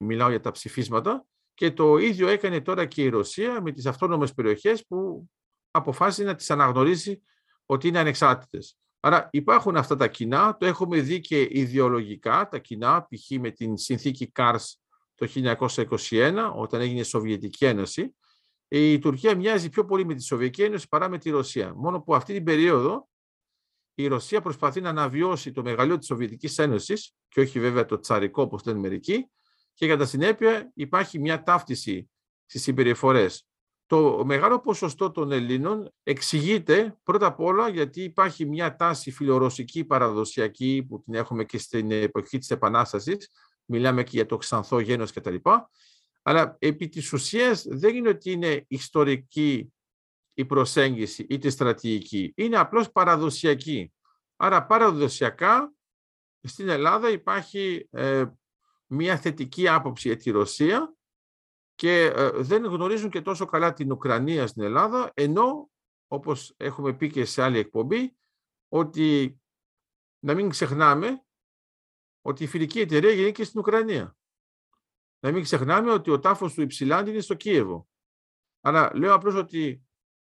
Μιλάω 0.05 0.29
για 0.29 0.40
τα 0.40 0.50
ψηφίσματα. 0.50 1.25
Και 1.55 1.71
το 1.71 1.97
ίδιο 1.97 2.29
έκανε 2.29 2.61
τώρα 2.61 2.87
και 2.87 3.02
η 3.02 3.09
Ρωσία 3.09 3.62
με 3.62 3.73
τις 3.73 3.87
αυτόνομες 3.87 4.35
περιοχές 4.35 4.87
που 4.87 5.31
αποφάσισε 5.71 6.25
να 6.25 6.35
τις 6.35 6.50
αναγνωρίσει 6.50 7.23
ότι 7.67 7.89
είναι 7.89 7.99
ανεξάρτητες. 7.99 8.79
Άρα 9.00 9.29
υπάρχουν 9.33 9.77
αυτά 9.77 9.97
τα 9.97 10.09
κοινά, 10.09 10.57
το 10.57 10.67
έχουμε 10.67 11.00
δει 11.00 11.21
και 11.21 11.49
ιδεολογικά, 11.50 12.49
τα 12.49 12.59
κοινά, 12.59 13.03
π.χ. 13.03 13.31
με 13.41 13.50
την 13.50 13.77
συνθήκη 13.77 14.31
ΚΑΡΣ 14.31 14.81
το 15.15 15.29
1921, 16.11 16.53
όταν 16.55 16.81
έγινε 16.81 17.00
η 17.00 17.03
Σοβιετική 17.03 17.65
Ένωση. 17.65 18.15
Η 18.69 18.99
Τουρκία 18.99 19.37
μοιάζει 19.37 19.69
πιο 19.69 19.85
πολύ 19.85 20.05
με 20.05 20.15
τη 20.15 20.23
Σοβιετική 20.23 20.62
Ένωση 20.62 20.89
παρά 20.89 21.09
με 21.09 21.19
τη 21.19 21.31
Ρωσία. 21.31 21.75
Μόνο 21.75 22.00
που 22.00 22.15
αυτή 22.15 22.33
την 22.33 22.45
περίοδο 22.45 23.09
η 23.95 24.07
Ρωσία 24.07 24.41
προσπαθεί 24.41 24.81
να 24.81 24.89
αναβιώσει 24.89 25.53
το 25.53 25.62
μεγαλείο 25.62 25.99
της 25.99 26.07
Σοβιετικής 26.07 26.59
Ένωσης 26.59 27.15
και 27.29 27.41
όχι 27.41 27.61
βέβαια 27.61 27.85
το 27.85 27.99
τσαρικό 27.99 28.43
όπως 28.43 28.65
λένε 28.65 28.79
μερικοί 28.79 29.31
και 29.75 29.87
κατά 29.87 30.07
συνέπεια 30.07 30.71
υπάρχει 30.75 31.19
μια 31.19 31.43
ταύτιση 31.43 32.11
στις 32.47 32.62
συμπεριφορές. 32.62 33.50
Το 33.90 34.25
μεγάλο 34.25 34.61
ποσοστό 34.61 35.11
των 35.11 35.32
Ελλήνων 35.32 35.92
εξηγείται 36.02 36.99
πρώτα 37.02 37.26
απ' 37.26 37.40
όλα 37.40 37.68
γιατί 37.68 38.02
υπάρχει 38.02 38.47
μια 38.47 38.76
τάση 38.76 39.11
φιλορωσική 39.11 39.85
παραδοσιακή 39.85 40.87
που 40.88 41.02
την 41.02 41.14
έχουμε 41.14 41.44
και 41.44 41.59
στην 41.59 41.90
εποχή 41.90 42.38
της 42.38 42.50
Επανάστασης, 42.50 43.30
μιλάμε 43.64 44.02
και 44.02 44.11
για 44.12 44.26
το 44.26 44.37
ξανθό 44.37 44.80
γένος 44.80 45.12
κτλ. 45.12 45.35
Αλλά 46.23 46.56
επί 46.59 46.88
της 46.88 47.12
ουσίας 47.12 47.64
δεν 47.68 47.94
είναι 47.94 48.09
ότι 48.09 48.30
είναι 48.30 48.64
ιστορική 48.68 49.73
η 50.35 50.44
προσέγγιση 50.44 51.26
ή 51.28 51.38
τη 51.38 51.50
στρατηγική. 51.50 52.32
Είναι 52.37 52.56
απλώς 52.56 52.92
παραδοσιακή. 52.92 53.92
Άρα 54.37 54.66
παραδοσιακά 54.66 55.73
στην 56.42 56.68
Ελλάδα 56.68 57.11
υπάρχει 57.11 57.88
ε, 57.90 58.25
μια 58.87 59.16
θετική 59.16 59.68
άποψη 59.68 60.09
για 60.09 60.16
τη 60.16 60.30
Ρωσία 60.30 60.94
και 61.81 62.05
ε, 62.05 62.31
δεν 62.31 62.65
γνωρίζουν 62.65 63.11
και 63.11 63.21
τόσο 63.21 63.47
καλά 63.47 63.73
την 63.73 63.93
Ουκρανία 63.93 64.47
στην 64.47 64.63
Ελλάδα, 64.63 65.11
ενώ, 65.15 65.71
όπως 66.07 66.55
έχουμε 66.57 66.93
πει 66.93 67.11
και 67.11 67.25
σε 67.25 67.43
άλλη 67.43 67.59
εκπομπή, 67.59 68.17
ότι 68.69 69.39
να 70.19 70.35
μην 70.35 70.49
ξεχνάμε 70.49 71.25
ότι 72.21 72.45
η 72.45 72.47
φιλική 72.47 72.81
εταιρεία 72.81 73.11
γεννήκε 73.11 73.45
στην 73.45 73.61
Ουκρανία. 73.61 74.17
Να 75.21 75.33
μην 75.33 75.43
ξεχνάμε 75.43 75.93
ότι 75.93 76.11
ο 76.11 76.19
τάφος 76.19 76.55
του 76.55 76.63
Υψηλάντη 76.63 77.11
είναι 77.11 77.21
στο 77.21 77.35
Κίεβο. 77.35 77.89
Αλλά 78.61 78.91
λέω 78.95 79.15
απλώς 79.15 79.35
ότι 79.35 79.83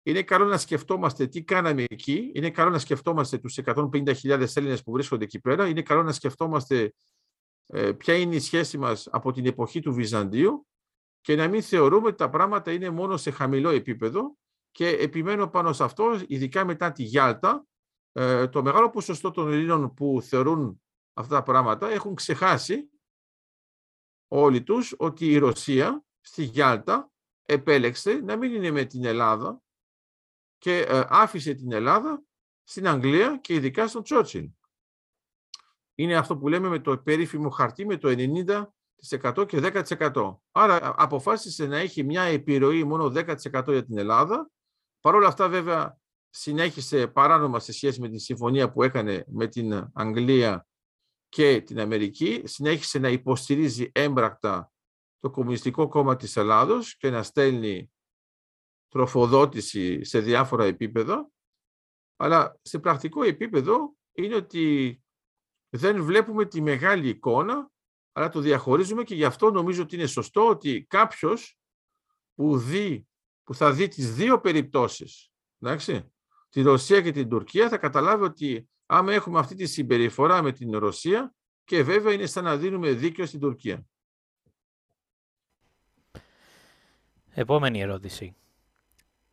είναι 0.03 0.23
καλό 0.23 0.45
να 0.45 0.57
σκεφτόμαστε 0.57 1.27
τι 1.27 1.43
κάναμε 1.43 1.83
εκεί, 1.89 2.31
είναι 2.33 2.51
καλό 2.51 2.69
να 2.69 2.79
σκεφτόμαστε 2.79 3.37
τους 3.37 3.59
150.000 3.65 4.47
Έλληνες 4.55 4.83
που 4.83 4.91
βρίσκονται 4.91 5.23
εκεί 5.23 5.39
πέρα, 5.39 5.67
είναι 5.67 5.81
καλό 5.81 6.03
να 6.03 6.11
σκεφτόμαστε 6.11 6.93
ε, 7.65 7.91
ποια 7.91 8.15
είναι 8.15 8.35
η 8.35 8.39
σχέση 8.39 8.77
μας 8.77 9.07
από 9.11 9.31
την 9.31 9.45
εποχή 9.45 9.79
του 9.79 9.93
Βυζαντίου 9.93 10.67
και 11.25 11.35
να 11.35 11.47
μην 11.47 11.63
θεωρούμε 11.63 12.07
ότι 12.07 12.17
τα 12.17 12.29
πράγματα 12.29 12.71
είναι 12.71 12.89
μόνο 12.89 13.17
σε 13.17 13.31
χαμηλό 13.31 13.69
επίπεδο 13.69 14.37
και 14.71 14.87
επιμένω 14.87 15.47
πάνω 15.47 15.73
σε 15.73 15.83
αυτό, 15.83 16.21
ειδικά 16.27 16.65
μετά 16.65 16.91
τη 16.91 17.03
Γιάλτα, 17.03 17.67
ε, 18.11 18.47
το 18.47 18.63
μεγάλο 18.63 18.89
ποσοστό 18.89 19.31
των 19.31 19.51
Ελλήνων 19.51 19.93
που 19.93 20.21
θεωρούν 20.21 20.81
αυτά 21.13 21.35
τα 21.35 21.43
πράγματα 21.43 21.89
έχουν 21.89 22.15
ξεχάσει 22.15 22.89
όλοι 24.27 24.63
τους 24.63 24.95
ότι 24.97 25.31
η 25.31 25.37
Ρωσία 25.37 26.03
στη 26.21 26.43
Γιάλτα 26.43 27.11
επέλεξε 27.45 28.13
να 28.13 28.37
μην 28.37 28.53
είναι 28.53 28.71
με 28.71 28.85
την 28.85 29.05
Ελλάδα 29.05 29.61
και 30.57 30.79
ε, 30.79 31.03
άφησε 31.07 31.53
την 31.53 31.71
Ελλάδα 31.71 32.23
στην 32.63 32.87
Αγγλία 32.87 33.37
και 33.37 33.53
ειδικά 33.53 33.87
στον 33.87 34.03
Τσότσιν. 34.03 34.55
Είναι 35.95 36.15
αυτό 36.15 36.37
που 36.37 36.47
λέμε 36.47 36.67
με 36.67 36.79
το 36.79 36.97
περίφημο 36.97 37.49
χαρτί 37.49 37.85
με 37.85 37.97
το 37.97 38.15
90% 38.17 38.63
και 39.45 39.59
10%. 39.61 40.35
Άρα 40.51 40.93
αποφάσισε 40.97 41.65
να 41.65 41.77
έχει 41.77 42.03
μια 42.03 42.21
επιρροή 42.21 42.83
μόνο 42.83 43.05
10% 43.05 43.37
για 43.67 43.85
την 43.85 43.97
Ελλάδα. 43.97 44.49
Παρ' 44.99 45.15
όλα 45.15 45.27
αυτά 45.27 45.49
βέβαια 45.49 45.97
συνέχισε 46.29 47.07
παράνομα 47.07 47.59
σε 47.59 47.71
σχέση 47.71 48.01
με 48.01 48.09
τη 48.09 48.19
συμφωνία 48.19 48.71
που 48.71 48.83
έκανε 48.83 49.25
με 49.27 49.47
την 49.47 49.89
Αγγλία 49.93 50.67
και 51.29 51.61
την 51.61 51.79
Αμερική. 51.79 52.41
Συνέχισε 52.45 52.99
να 52.99 53.09
υποστηρίζει 53.09 53.91
έμπρακτα 53.93 54.71
το 55.19 55.31
Κομμουνιστικό 55.31 55.87
Κόμμα 55.87 56.15
της 56.15 56.37
Ελλάδος 56.37 56.97
και 56.97 57.09
να 57.09 57.23
στέλνει 57.23 57.91
τροφοδότηση 58.87 60.03
σε 60.03 60.19
διάφορα 60.19 60.65
επίπεδα, 60.65 61.29
αλλά 62.15 62.59
σε 62.61 62.79
πρακτικό 62.79 63.23
επίπεδο 63.23 63.95
είναι 64.11 64.35
ότι 64.35 64.99
δεν 65.69 66.03
βλέπουμε 66.03 66.45
τη 66.45 66.61
μεγάλη 66.61 67.09
εικόνα, 67.09 67.71
αλλά 68.17 68.29
το 68.29 68.39
διαχωρίζουμε 68.39 69.03
και 69.03 69.15
γι' 69.15 69.25
αυτό 69.25 69.51
νομίζω 69.51 69.81
ότι 69.81 69.95
είναι 69.95 70.05
σωστό 70.05 70.47
ότι 70.49 70.85
κάποιος 70.89 71.59
που, 72.35 72.57
δει, 72.57 73.07
που 73.43 73.55
θα 73.55 73.71
δει 73.71 73.87
τις 73.87 74.15
δύο 74.15 74.39
περιπτώσεις, 74.39 75.31
εντάξει, 75.59 76.13
τη 76.49 76.61
Ρωσία 76.61 77.01
και 77.01 77.11
την 77.11 77.29
Τουρκία, 77.29 77.69
θα 77.69 77.77
καταλάβει 77.77 78.23
ότι 78.23 78.69
άμα 78.85 79.13
έχουμε 79.13 79.39
αυτή 79.39 79.55
τη 79.55 79.65
συμπεριφορά 79.65 80.41
με 80.41 80.51
την 80.51 80.77
Ρωσία 80.77 81.33
και 81.63 81.83
βέβαια 81.83 82.13
είναι 82.13 82.25
σαν 82.25 82.43
να 82.43 82.57
δίνουμε 82.57 82.91
δίκιο 82.91 83.25
στην 83.25 83.39
Τουρκία. 83.39 83.85
Επόμενη 87.31 87.81
ερώτηση. 87.81 88.35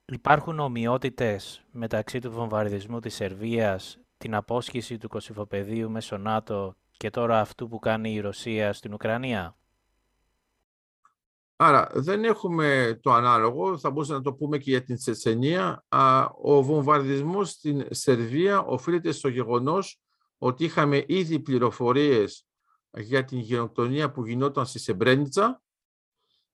Υπάρχουν 0.04 0.58
ομοιότητες 0.58 1.64
μεταξύ 1.72 2.18
του 2.18 2.30
βομβαρδισμού 2.30 3.00
της 3.00 3.14
Σερβίας, 3.14 3.98
την 4.16 4.34
απόσχηση 4.34 4.98
του 4.98 5.08
Κωσυφοπεδίου 5.08 5.90
μέσω 5.90 6.16
ΝΑΤΟ 6.16 6.76
και 6.96 7.10
τώρα 7.10 7.40
αυτού 7.40 7.68
που 7.68 7.78
κάνει 7.78 8.12
η 8.12 8.20
Ρωσία 8.20 8.72
στην 8.72 8.92
Ουκρανία. 8.92 9.56
Άρα 11.56 11.90
δεν 11.94 12.24
έχουμε 12.24 12.98
το 13.02 13.12
ανάλογο, 13.12 13.78
θα 13.78 13.90
μπορούσαμε 13.90 14.18
να 14.18 14.24
το 14.24 14.34
πούμε 14.34 14.58
και 14.58 14.70
για 14.70 14.82
την 14.82 14.96
Τσετσενία. 14.96 15.84
Ο 16.42 16.62
βομβαρδισμός 16.62 17.50
στην 17.50 17.86
Σερβία 17.90 18.60
οφείλεται 18.60 19.12
στο 19.12 19.28
γεγονός 19.28 20.00
ότι 20.38 20.64
είχαμε 20.64 21.04
ήδη 21.06 21.40
πληροφορίες 21.40 22.46
για 22.90 23.24
την 23.24 23.38
γενοκτονία 23.38 24.10
που 24.10 24.26
γινόταν 24.26 24.66
στη 24.66 24.78
Σεμπρένιτσα. 24.78 25.62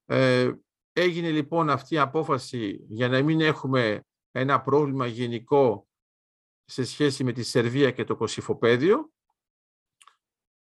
Ε, 0.07 0.53
Έγινε 0.99 1.31
λοιπόν 1.31 1.71
αυτή 1.71 1.95
η 1.95 1.99
απόφαση 1.99 2.85
για 2.89 3.09
να 3.09 3.23
μην 3.23 3.41
έχουμε 3.41 4.05
ένα 4.31 4.61
πρόβλημα 4.61 5.07
γενικό 5.07 5.89
σε 6.65 6.85
σχέση 6.85 7.25
με 7.25 7.33
τη 7.33 7.43
Σερβία 7.43 7.91
και 7.91 8.05
το 8.05 8.17
Κωσυφοπαίδιο. 8.17 9.11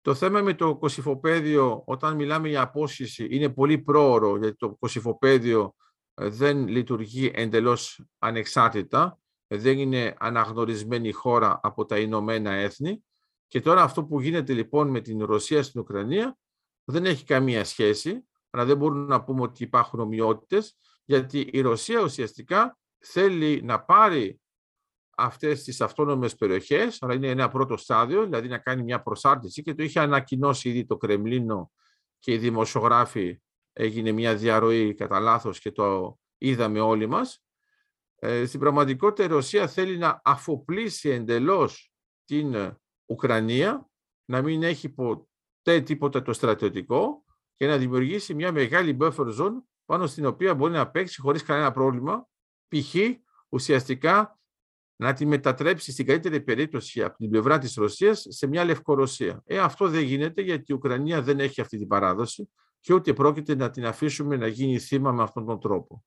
Το 0.09 0.15
θέμα 0.15 0.43
με 0.43 0.55
το 0.55 0.77
Κωσυφοπαίδιο, 0.77 1.83
όταν 1.87 2.15
μιλάμε 2.15 2.49
για 2.49 2.61
απόσυση, 2.61 3.27
είναι 3.31 3.49
πολύ 3.49 3.79
πρόωρο, 3.79 4.37
γιατί 4.39 4.57
το 4.57 4.75
Κωσυφοπαίδιο 4.75 5.75
ε, 6.15 6.29
δεν 6.29 6.69
λειτουργεί 6.69 7.31
εντελώς 7.35 8.05
ανεξάρτητα, 8.19 9.19
δεν 9.47 9.79
είναι 9.79 10.15
αναγνωρισμένη 10.19 11.13
χώρα 11.13 11.61
από 11.63 11.85
τα 11.85 11.99
Ηνωμένα 11.99 12.51
Έθνη. 12.51 13.05
Και 13.47 13.61
τώρα 13.61 13.83
αυτό 13.83 14.05
που 14.05 14.21
γίνεται 14.21 14.53
λοιπόν 14.53 14.89
με 14.89 15.01
την 15.01 15.25
Ρωσία 15.25 15.63
στην 15.63 15.81
Ουκρανία 15.81 16.39
δεν 16.85 17.05
έχει 17.05 17.25
καμία 17.25 17.65
σχέση 17.65 18.29
αλλά 18.51 18.65
δεν 18.65 18.77
μπορούμε 18.77 19.07
να 19.07 19.25
πούμε 19.25 19.43
ότι 19.43 19.63
υπάρχουν 19.63 20.01
ομοιότητες, 20.01 20.79
γιατί 21.05 21.49
η 21.53 21.61
Ρωσία 21.61 22.01
ουσιαστικά 22.01 22.79
θέλει 22.99 23.63
να 23.63 23.81
πάρει 23.81 24.41
αυτές 25.21 25.63
τις 25.63 25.81
αυτόνομες 25.81 26.35
περιοχές, 26.35 27.03
αλλά 27.03 27.15
είναι 27.15 27.29
ένα 27.29 27.49
πρώτο 27.49 27.77
στάδιο, 27.77 28.25
δηλαδή 28.25 28.49
να 28.49 28.59
κάνει 28.59 28.83
μια 28.83 29.03
προσάρτηση 29.03 29.63
και 29.63 29.75
το 29.75 29.83
είχε 29.83 30.01
ανακοινώσει 30.01 30.69
ήδη 30.69 30.87
το 30.87 30.97
Κρεμλίνο 30.97 31.71
και 32.19 32.33
οι 32.33 32.39
δημοσιογράφοι 32.39 33.41
έγινε 33.73 34.13
μια 34.13 34.35
διαρροή 34.35 34.95
κατά 34.95 35.21
λάθος 35.21 35.61
και 35.61 35.73
το 35.73 36.19
είδαμε 36.39 36.81
όλοι 36.81 37.07
μας. 37.07 37.43
Ε, 38.19 38.47
στην 38.47 38.61
πραγματικότητα 38.61 39.25
η 39.25 39.27
Ρωσία 39.27 39.69
θέλει 39.69 39.99
να 39.99 40.21
αφοπλίσει 40.25 41.09
εντελώς 41.09 41.93
την 42.25 42.77
Ουκρανία, 43.07 43.89
να 44.25 44.43
μην 44.43 44.63
έχει 44.63 44.89
ποτέ 44.89 45.81
τίποτα 45.81 46.23
το 46.23 46.33
στρατιωτικό 46.33 47.25
και 47.55 47.67
να 47.67 47.77
δημιουργήσει 47.77 48.35
μια 48.35 48.53
μεγάλη 48.53 48.97
buffer 49.01 49.39
zone 49.41 49.63
πάνω 49.85 50.07
στην 50.07 50.27
οποία 50.27 50.55
μπορεί 50.55 50.73
να 50.73 50.91
παίξει 50.91 51.21
χωρίς 51.21 51.43
κανένα 51.43 51.71
πρόβλημα, 51.71 52.29
π.χ. 52.69 52.95
ουσιαστικά 53.49 54.38
να 55.01 55.13
τη 55.13 55.27
μετατρέψει 55.27 55.93
στην 55.93 56.07
καλύτερη 56.07 56.41
περίπτωση 56.41 57.03
από 57.03 57.17
την 57.17 57.31
πλευρά 57.31 57.59
της 57.59 57.75
Ρωσίας 57.75 58.27
σε 58.29 58.47
μια 58.47 58.65
Λευκορωσία. 58.65 59.43
Ε, 59.47 59.59
αυτό 59.59 59.89
δεν 59.89 60.03
γίνεται 60.03 60.43
γιατί 60.43 60.73
η 60.73 60.75
Ουκρανία 60.75 61.23
δεν 61.23 61.41
έχει 61.41 61.61
αυτή 61.61 61.79
την 61.79 61.87
παράδοση 61.87 62.49
και 62.81 62.95
ούτε 62.95 63.13
πρόκειται 63.13 63.55
να 63.55 63.71
την 63.71 63.87
αφήσουμε 63.87 64.37
να 64.37 64.47
γίνει 64.47 64.79
θύμα 64.79 65.13
με 65.13 65.23
αυτόν 65.23 65.47
τον 65.47 65.61
τρόπο. 65.61 66.05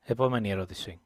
Επόμενη 0.00 0.50
ερώτηση 0.50 1.00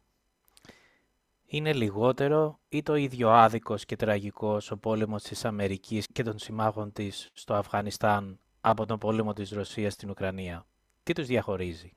είναι 1.53 1.73
λιγότερο 1.73 2.61
ή 2.69 2.83
το 2.83 2.95
ίδιο 2.95 3.31
άδικος 3.31 3.85
και 3.85 3.97
τραγικός 3.97 4.71
ο 4.71 4.77
πόλεμος 4.77 5.23
της 5.23 5.45
Αμερικής 5.45 6.07
και 6.07 6.23
των 6.23 6.39
συμμάχων 6.39 6.93
της 6.93 7.31
στο 7.33 7.55
Αφγανιστάν 7.55 8.41
από 8.61 8.87
τον 8.87 8.99
πόλεμο 8.99 9.33
της 9.33 9.51
Ρωσίας 9.51 9.93
στην 9.93 10.11
Ουκρανία; 10.11 10.67
Τι 11.03 11.13
τους 11.13 11.27
διαχωρίζει; 11.27 11.97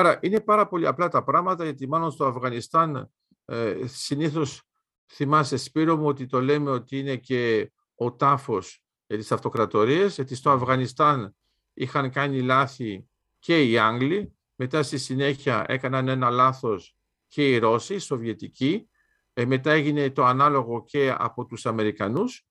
Άρα 0.00 0.18
είναι 0.22 0.40
πάρα 0.40 0.68
πολύ 0.68 0.86
απλά 0.86 1.08
τα 1.08 1.24
πράγματα 1.24 1.64
γιατί 1.64 1.88
μάλλον 1.88 2.10
στο 2.10 2.24
Αφγανιστάν 2.24 3.10
ε, 3.44 3.76
συνήθως 3.84 4.62
θυμάσαι 5.06 5.56
Σπύρο 5.56 5.96
μου 5.96 6.06
ότι 6.06 6.26
το 6.26 6.40
λέμε 6.40 6.70
ότι 6.70 6.98
είναι 6.98 7.16
και 7.16 7.72
ο 7.94 8.12
τάφος 8.12 8.84
για 9.06 9.18
τις 9.18 9.32
αυτοκρατορίες 9.32 10.14
γιατί 10.14 10.34
στο 10.34 10.50
Αφγανιστάν 10.50 11.36
είχαν 11.74 12.10
κάνει 12.10 12.40
λάθη 12.40 13.08
και 13.38 13.64
οι 13.64 13.78
Άγγλοι 13.78 14.36
μετά 14.54 14.82
στη 14.82 14.98
συνέχεια 14.98 15.64
έκαναν 15.68 16.08
ένα 16.08 16.30
λάθος 16.30 16.96
και 17.28 17.50
οι 17.50 17.58
Ρώσοι, 17.58 17.94
οι 17.94 17.98
Σοβιετικοί, 17.98 18.88
ε, 19.32 19.44
μετά 19.44 19.70
έγινε 19.70 20.10
το 20.10 20.24
ανάλογο 20.24 20.84
και 20.84 21.14
από 21.18 21.46
τους 21.46 21.66
Αμερικανούς, 21.66 22.46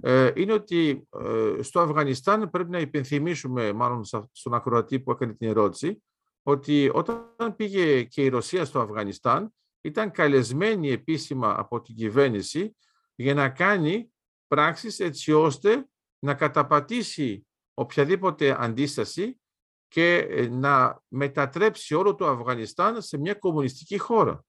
ε, 0.00 0.30
είναι 0.34 0.52
ότι 0.52 1.08
ε, 1.24 1.62
στο 1.62 1.80
Αφγανιστάν 1.80 2.50
πρέπει 2.50 2.70
να 2.70 2.78
υπενθυμίσουμε, 2.78 3.72
μάλλον 3.72 4.04
στον 4.32 4.54
ακροατή 4.54 5.00
που 5.00 5.10
έκανε 5.10 5.32
την 5.32 5.48
ερώτηση, 5.48 6.02
ότι 6.48 6.90
όταν 6.92 7.56
πήγε 7.56 8.02
και 8.02 8.22
η 8.22 8.28
Ρωσία 8.28 8.64
στο 8.64 8.80
Αφγανιστάν, 8.80 9.54
ήταν 9.80 10.10
καλεσμένη 10.10 10.90
επίσημα 10.90 11.54
από 11.58 11.80
την 11.80 11.94
κυβέρνηση 11.94 12.76
για 13.14 13.34
να 13.34 13.48
κάνει 13.48 14.12
πράξεις 14.46 15.00
έτσι 15.00 15.32
ώστε 15.32 15.88
να 16.18 16.34
καταπατήσει 16.34 17.46
οποιαδήποτε 17.74 18.56
αντίσταση 18.64 19.40
και 19.88 20.16
ε, 20.16 20.48
να 20.48 21.02
μετατρέψει 21.08 21.94
όλο 21.94 22.14
το 22.14 22.26
Αφγανιστάν 22.26 23.02
σε 23.02 23.18
μια 23.18 23.34
κομμουνιστική 23.34 23.98
χώρα. 23.98 24.44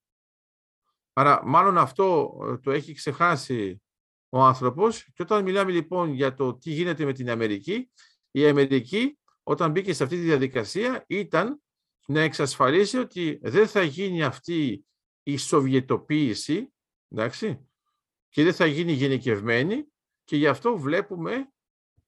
Άρα 1.12 1.42
μάλλον 1.44 1.78
αυτό 1.78 2.38
ε, 2.42 2.58
το 2.58 2.70
έχει 2.70 2.94
ξεχάσει 2.94 3.82
ο 4.28 4.40
άνθρωπος 4.40 5.04
και 5.04 5.22
όταν 5.22 5.42
μιλάμε 5.42 5.72
λοιπόν 5.72 6.12
για 6.12 6.34
το 6.34 6.54
τι 6.54 6.70
γίνεται 6.70 7.04
με 7.04 7.12
την 7.12 7.30
Αμερική, 7.30 7.90
η 8.30 8.48
Αμερική 8.48 9.18
όταν 9.42 9.70
μπήκε 9.70 9.92
σε 9.92 10.02
αυτή 10.02 10.16
τη 10.16 10.22
διαδικασία 10.22 11.04
ήταν 11.06 11.62
να 12.10 12.20
εξασφαλίσει 12.20 12.98
ότι 12.98 13.38
δεν 13.42 13.68
θα 13.68 13.82
γίνει 13.82 14.22
αυτή 14.22 14.86
η 15.22 15.36
σοβιετοποίηση, 15.36 16.72
εντάξει, 17.08 17.68
και 18.28 18.42
δεν 18.44 18.54
θα 18.54 18.66
γίνει 18.66 18.92
γενικευμένη 18.92 19.86
και 20.24 20.36
γι' 20.36 20.46
αυτό 20.46 20.78
βλέπουμε 20.78 21.52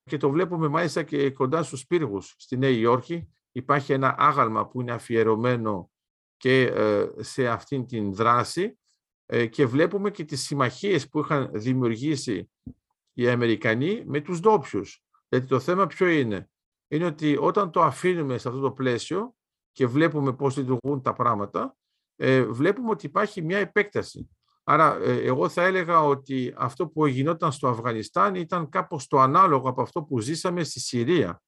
και 0.04 0.16
το 0.16 0.30
βλέπουμε 0.30 0.68
μάλιστα 0.68 1.02
και 1.02 1.30
κοντά 1.30 1.62
στους 1.62 1.86
πύργους 1.86 2.34
στη 2.38 2.56
Νέα 2.56 2.70
Υόρκη. 2.70 3.28
Υπάρχει 3.52 3.92
ένα 3.92 4.14
άγαλμα 4.18 4.68
που 4.68 4.80
είναι 4.80 4.92
αφιερωμένο 4.92 5.90
και 6.36 6.62
ε, 6.62 7.08
σε 7.18 7.48
αυτήν 7.48 7.86
την 7.86 8.14
δράση 8.14 8.78
ε, 9.26 9.46
και 9.46 9.66
βλέπουμε 9.66 10.10
και 10.10 10.24
τις 10.24 10.42
συμμαχίες 10.42 11.08
που 11.08 11.18
είχαν 11.18 11.50
δημιουργήσει 11.52 12.50
οι 13.12 13.28
Αμερικανοί 13.28 14.04
με 14.06 14.20
τους 14.20 14.40
ντόπιους. 14.40 15.02
Γιατί 15.28 15.46
το 15.46 15.60
θέμα 15.60 15.86
ποιο 15.86 16.06
είναι; 16.06 16.50
Είναι 16.88 17.04
ότι 17.04 17.36
όταν 17.40 17.70
το 17.70 17.82
αφήνουμε 17.82 18.38
σε 18.38 18.48
αυτό 18.48 18.60
το 18.60 18.72
πλαίσιο, 18.72 19.34
και 19.72 19.86
βλέπουμε 19.86 20.32
πώς 20.32 20.56
λειτουργούν 20.56 21.02
τα 21.02 21.12
πράγματα, 21.12 21.76
ε, 22.16 22.42
βλέπουμε 22.42 22.90
ότι 22.90 23.06
υπάρχει 23.06 23.42
μια 23.42 23.58
επέκταση. 23.58 24.30
Άρα 24.64 24.96
ε, 25.02 25.22
εγώ 25.22 25.48
θα 25.48 25.62
έλεγα 25.62 26.04
ότι 26.04 26.54
αυτό 26.56 26.88
που 26.88 27.06
γινόταν 27.06 27.52
στο 27.52 27.68
Αφγανιστάν 27.68 28.34
ήταν 28.34 28.68
κάπως 28.68 29.06
το 29.06 29.20
ανάλογο 29.20 29.68
από 29.68 29.82
αυτό 29.82 30.02
που 30.02 30.20
ζήσαμε 30.20 30.64
στη 30.64 30.80
Συρία, 30.80 31.42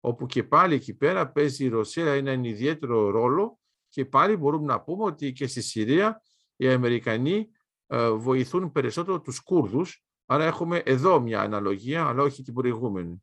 όπου 0.00 0.26
και 0.26 0.44
πάλι 0.44 0.74
εκεί 0.74 0.94
πέρα 0.94 1.28
παίζει 1.28 1.64
η 1.64 1.68
Ρωσία 1.68 2.12
έναν 2.12 2.44
ιδιαίτερο 2.44 3.10
ρόλο 3.10 3.58
και 3.88 4.04
πάλι 4.04 4.36
μπορούμε 4.36 4.66
να 4.66 4.80
πούμε 4.80 5.04
ότι 5.04 5.32
και 5.32 5.46
στη 5.46 5.60
Συρία 5.60 6.22
οι 6.56 6.68
Αμερικανοί 6.68 7.48
ε, 7.86 8.10
βοηθούν 8.10 8.72
περισσότερο 8.72 9.20
τους 9.20 9.40
Κούρδους, 9.40 10.04
άρα 10.26 10.44
έχουμε 10.44 10.78
εδώ 10.78 11.20
μια 11.20 11.40
αναλογία, 11.40 12.06
αλλά 12.06 12.22
όχι 12.22 12.42
την 12.42 12.54
προηγούμενη. 12.54 13.22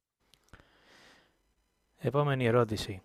Επόμενη 1.98 2.46
ερώτηση. 2.46 3.02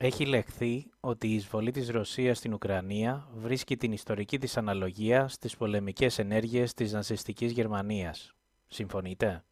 Έχει 0.00 0.26
λεχθεί 0.26 0.90
ότι 1.00 1.28
η 1.28 1.34
εισβολή 1.34 1.70
της 1.70 1.90
Ρωσίας 1.90 2.38
στην 2.38 2.52
Ουκρανία 2.52 3.28
βρίσκει 3.34 3.76
την 3.76 3.92
ιστορική 3.92 4.38
της 4.38 4.56
αναλογία 4.56 5.28
στις 5.28 5.56
πολεμικές 5.56 6.18
ενέργειες 6.18 6.74
της 6.74 6.92
ναζιστικής 6.92 7.52
Γερμανίας. 7.52 8.32
Συμφωνείτε; 8.66 9.44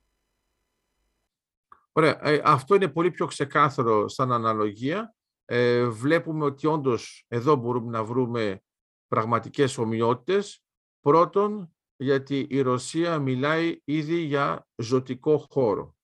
Ωραία. 1.92 2.18
Ε, 2.28 2.40
αυτό 2.44 2.74
είναι 2.74 2.88
πολύ 2.88 3.10
πιο 3.10 3.26
ξεκάθαρο 3.26 4.08
σαν 4.08 4.32
αναλογία. 4.32 5.14
Ε, 5.44 5.84
βλέπουμε 5.86 6.44
ότι 6.44 6.66
όντως 6.66 7.24
εδώ 7.28 7.56
μπορούμε 7.56 7.90
να 7.90 8.04
βρούμε 8.04 8.62
πραγματικές 9.08 9.78
ομοιότητες. 9.78 10.64
Πρώτον, 11.00 11.76
γιατί 11.96 12.46
η 12.50 12.60
Ρωσία 12.60 13.18
μιλάει 13.18 13.80
ήδη 13.84 14.16
για 14.16 14.66
ζωτικό 14.76 15.46
χώρο, 15.50 15.96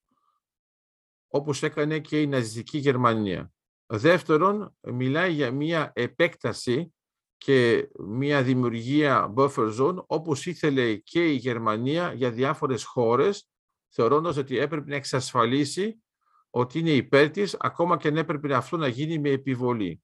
όπως 1.28 1.62
έκανε 1.62 1.99
και 1.99 2.20
η 2.20 2.26
ναζιστική 2.26 2.78
Γερμανία. 2.78 3.51
Δεύτερον, 3.94 4.76
μιλάει 4.80 5.32
για 5.32 5.50
μία 5.50 5.92
επέκταση 5.94 6.94
και 7.37 7.88
μία 7.99 8.42
δημιουργία 8.42 9.32
buffer 9.37 9.78
zone, 9.78 10.04
όπως 10.06 10.46
ήθελε 10.46 10.94
και 10.94 11.30
η 11.30 11.34
Γερμανία 11.34 12.12
για 12.12 12.30
διάφορες 12.30 12.84
χώρες, 12.84 13.49
θεωρώντας 13.88 14.37
ότι 14.37 14.58
έπρεπε 14.58 14.90
να 14.90 14.96
εξασφαλίσει 14.96 16.02
ότι 16.50 16.78
είναι 16.78 16.90
υπέρ 16.90 17.30
της, 17.30 17.56
ακόμα 17.58 17.96
και 17.96 18.08
αν 18.08 18.16
έπρεπε 18.16 18.54
αυτό 18.54 18.76
να 18.76 18.88
γίνει 18.88 19.18
με 19.18 19.30
επιβολή. 19.30 20.02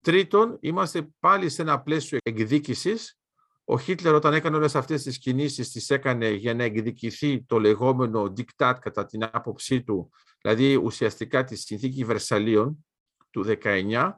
Τρίτον, 0.00 0.56
είμαστε 0.60 1.08
πάλι 1.18 1.48
σε 1.48 1.62
ένα 1.62 1.80
πλαίσιο 1.80 2.18
εκδίκησης. 2.22 3.18
Ο 3.64 3.78
Χίτλερ 3.78 4.14
όταν 4.14 4.34
έκανε 4.34 4.56
όλες 4.56 4.74
αυτές 4.74 5.02
τις 5.02 5.18
κινήσεις 5.18 5.70
τις 5.70 5.90
έκανε 5.90 6.30
για 6.30 6.54
να 6.54 6.64
εκδικηθεί 6.64 7.44
το 7.44 7.58
λεγόμενο 7.58 8.32
diktat 8.36 8.74
κατά 8.80 9.06
την 9.06 9.24
άποψή 9.24 9.82
του, 9.82 10.10
δηλαδή 10.40 10.74
ουσιαστικά 10.74 11.44
τη 11.44 11.56
συνθήκη 11.56 12.04
Βερσαλίων, 12.04 12.84
του 13.30 13.44
19, 13.62 14.12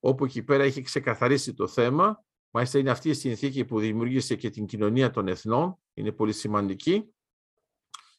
όπου 0.00 0.24
εκεί 0.24 0.42
πέρα 0.42 0.62
έχει 0.62 0.82
ξεκαθαρίσει 0.82 1.54
το 1.54 1.66
θέμα. 1.66 2.24
Μάλιστα 2.50 2.78
είναι 2.78 2.90
αυτή 2.90 3.08
η 3.08 3.14
συνθήκη 3.14 3.64
που 3.64 3.80
δημιούργησε 3.80 4.36
και 4.36 4.50
την 4.50 4.66
κοινωνία 4.66 5.10
των 5.10 5.28
εθνών, 5.28 5.78
είναι 5.94 6.12
πολύ 6.12 6.32
σημαντική. 6.32 7.14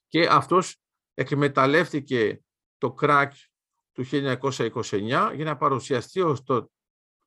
Και 0.08 0.28
αυτός 0.28 0.78
εκμεταλλεύτηκε 1.14 2.42
το 2.78 2.94
κράκ 2.94 3.34
του 3.92 4.06
1929 4.12 5.32
για 5.36 5.46
να 5.46 5.58
παρουσιαστεί 5.58 6.22
ως 6.22 6.44
το 6.44 6.72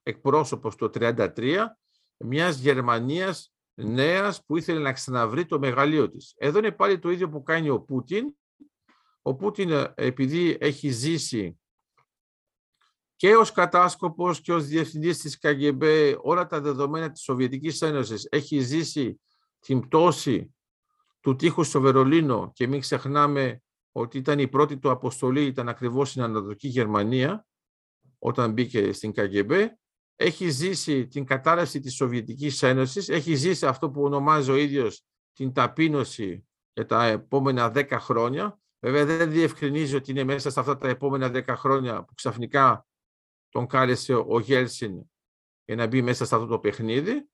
εκπρόσωπος 0.02 0.76
το 0.76 0.90
1933 0.94 1.64
μιας 2.16 2.58
Γερμανίας 2.58 3.52
νέας 3.74 4.44
που 4.44 4.56
ήθελε 4.56 4.80
να 4.80 4.92
ξαναβρει 4.92 5.46
το 5.46 5.58
μεγαλείο 5.58 6.10
της. 6.10 6.34
Εδώ 6.36 6.58
είναι 6.58 6.72
πάλι 6.72 6.98
το 6.98 7.10
ίδιο 7.10 7.28
που 7.28 7.42
κάνει 7.42 7.68
ο 7.68 7.80
Πούτιν. 7.80 8.34
Ο 9.22 9.34
Πούτιν 9.34 9.92
επειδή 9.94 10.56
έχει 10.60 10.88
ζήσει 10.88 11.57
και 13.18 13.36
ως 13.36 13.52
κατάσκοπος 13.52 14.40
και 14.40 14.52
ως 14.52 14.66
διευθυντής 14.66 15.18
της 15.18 15.38
ΚΑΓΕΜΠΕ 15.38 16.18
όλα 16.20 16.46
τα 16.46 16.60
δεδομένα 16.60 17.10
της 17.10 17.22
Σοβιετικής 17.22 17.82
Ένωσης 17.82 18.26
έχει 18.30 18.60
ζήσει 18.60 19.20
την 19.58 19.80
πτώση 19.80 20.54
του 21.20 21.36
τείχους 21.36 21.66
στο 21.66 21.80
Βερολίνο 21.80 22.50
και 22.54 22.66
μην 22.66 22.80
ξεχνάμε 22.80 23.62
ότι 23.92 24.18
ήταν 24.18 24.38
η 24.38 24.48
πρώτη 24.48 24.78
του 24.78 24.90
αποστολή, 24.90 25.44
ήταν 25.44 25.68
ακριβώς 25.68 26.10
στην 26.10 26.22
Ανατολική 26.22 26.68
Γερμανία 26.68 27.46
όταν 28.18 28.52
μπήκε 28.52 28.92
στην 28.92 29.12
ΚΑΓΕΜΠΕ. 29.12 29.78
Έχει 30.16 30.48
ζήσει 30.48 31.06
την 31.06 31.24
κατάρρευση 31.24 31.80
της 31.80 31.94
Σοβιετικής 31.94 32.62
Ένωσης, 32.62 33.08
έχει 33.08 33.34
ζήσει 33.34 33.66
αυτό 33.66 33.90
που 33.90 34.02
ονομάζει 34.02 34.50
ο 34.50 34.56
ίδιος 34.56 35.04
την 35.32 35.52
ταπείνωση 35.52 36.46
για 36.72 36.86
τα 36.86 37.04
επόμενα 37.04 37.70
δέκα 37.70 38.00
χρόνια. 38.00 38.58
Βέβαια 38.78 39.04
δεν 39.04 39.30
διευκρινίζει 39.30 39.96
ότι 39.96 40.10
είναι 40.10 40.24
μέσα 40.24 40.50
στα 40.50 40.60
αυτά 40.60 40.76
τα 40.76 40.88
επόμενα 40.88 41.28
δέκα 41.28 41.56
χρόνια 41.56 42.04
που 42.04 42.14
ξαφνικά 42.14 42.87
τον 43.58 43.66
κάλεσε 43.66 44.14
ο 44.14 44.40
Γέλσιν 44.40 45.00
για 45.64 45.76
να 45.76 45.86
μπει 45.86 46.02
μέσα 46.02 46.24
σε 46.24 46.34
αυτό 46.34 46.46
το 46.46 46.58
παιχνίδι. 46.58 47.28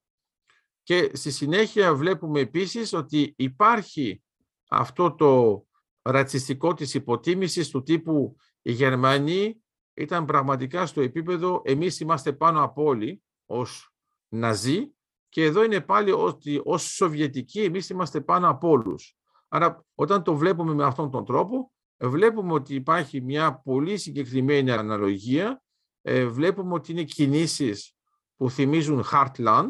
Και 0.83 1.11
στη 1.13 1.31
συνέχεια 1.31 1.95
βλέπουμε 1.95 2.41
επίσης 2.41 2.93
ότι 2.93 3.35
υπάρχει 3.37 4.23
αυτό 4.69 5.15
το 5.15 5.65
ρατσιστικό 6.03 6.75
της 6.75 6.95
υποτίμησης 6.95 7.69
του 7.69 7.83
τύπου 7.83 8.37
οι 8.63 8.73
Γερμανοί 8.73 9.63
ήταν 9.95 10.25
πραγματικά 10.25 10.87
στο 10.87 11.01
επίπεδο 11.01 11.63
εμείς 11.65 12.01
είμαστε 12.01 12.33
πάνω 12.33 12.63
από 12.63 12.83
όλοι 12.83 13.23
ως 13.47 13.95
Ναζί 14.29 14.95
και 15.29 15.45
εδώ 15.45 15.65
είναι 15.65 15.81
πάλι 15.81 16.11
ότι 16.11 16.61
ως 16.65 16.83
Σοβιετικοί 16.83 17.63
εμείς 17.63 17.89
είμαστε 17.89 18.21
πάνω 18.21 18.49
από 18.49 18.69
όλους. 18.69 19.17
Άρα 19.49 19.85
όταν 19.95 20.23
το 20.23 20.37
βλέπουμε 20.37 20.75
με 20.75 20.85
αυτόν 20.85 21.11
τον 21.11 21.25
τρόπο 21.25 21.73
βλέπουμε 21.97 22.53
ότι 22.53 22.75
υπάρχει 22.75 23.21
μια 23.21 23.61
πολύ 23.65 23.97
συγκεκριμένη 23.97 24.71
αναλογία 24.71 25.59
ε, 26.07 26.27
βλέπουμε 26.27 26.75
ότι 26.75 26.93
είναι 26.93 27.03
κινήσεις 27.03 27.95
που 28.37 28.51
θυμίζουν 28.51 29.05
Heartland 29.13 29.69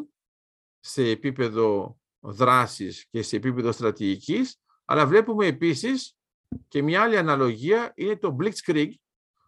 σε 0.81 1.05
επίπεδο 1.05 1.97
δράσης 2.20 3.07
και 3.11 3.23
σε 3.23 3.37
επίπεδο 3.37 3.73
στρατηγικής, 3.73 4.61
αλλά 4.85 5.07
βλέπουμε 5.07 5.47
επίσης 5.47 6.16
και 6.68 6.83
μια 6.83 7.03
άλλη 7.03 7.16
αναλογία 7.16 7.92
είναι 7.94 8.16
το 8.16 8.37
Blitzkrieg, 8.40 8.90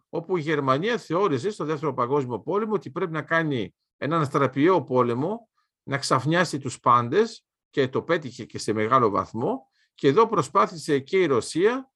όπου 0.09 0.37
η 0.37 0.41
Γερμανία 0.41 0.97
θεώρησε 0.97 1.49
στο 1.49 1.65
Δεύτερο 1.65 1.93
Παγκόσμιο 1.93 2.39
Πόλεμο 2.39 2.73
ότι 2.73 2.91
πρέπει 2.91 3.11
να 3.11 3.21
κάνει 3.21 3.75
έναν 3.97 4.25
στραπιαίο 4.25 4.83
πόλεμο, 4.83 5.49
να 5.83 5.97
ξαφνιάσει 5.97 6.59
τους 6.59 6.79
πάντες 6.79 7.45
και 7.69 7.87
το 7.87 8.01
πέτυχε 8.01 8.45
και 8.45 8.59
σε 8.59 8.73
μεγάλο 8.73 9.09
βαθμό. 9.09 9.67
Και 9.93 10.07
εδώ 10.07 10.27
προσπάθησε 10.27 10.99
και 10.99 11.17
η 11.17 11.25
Ρωσία 11.25 11.91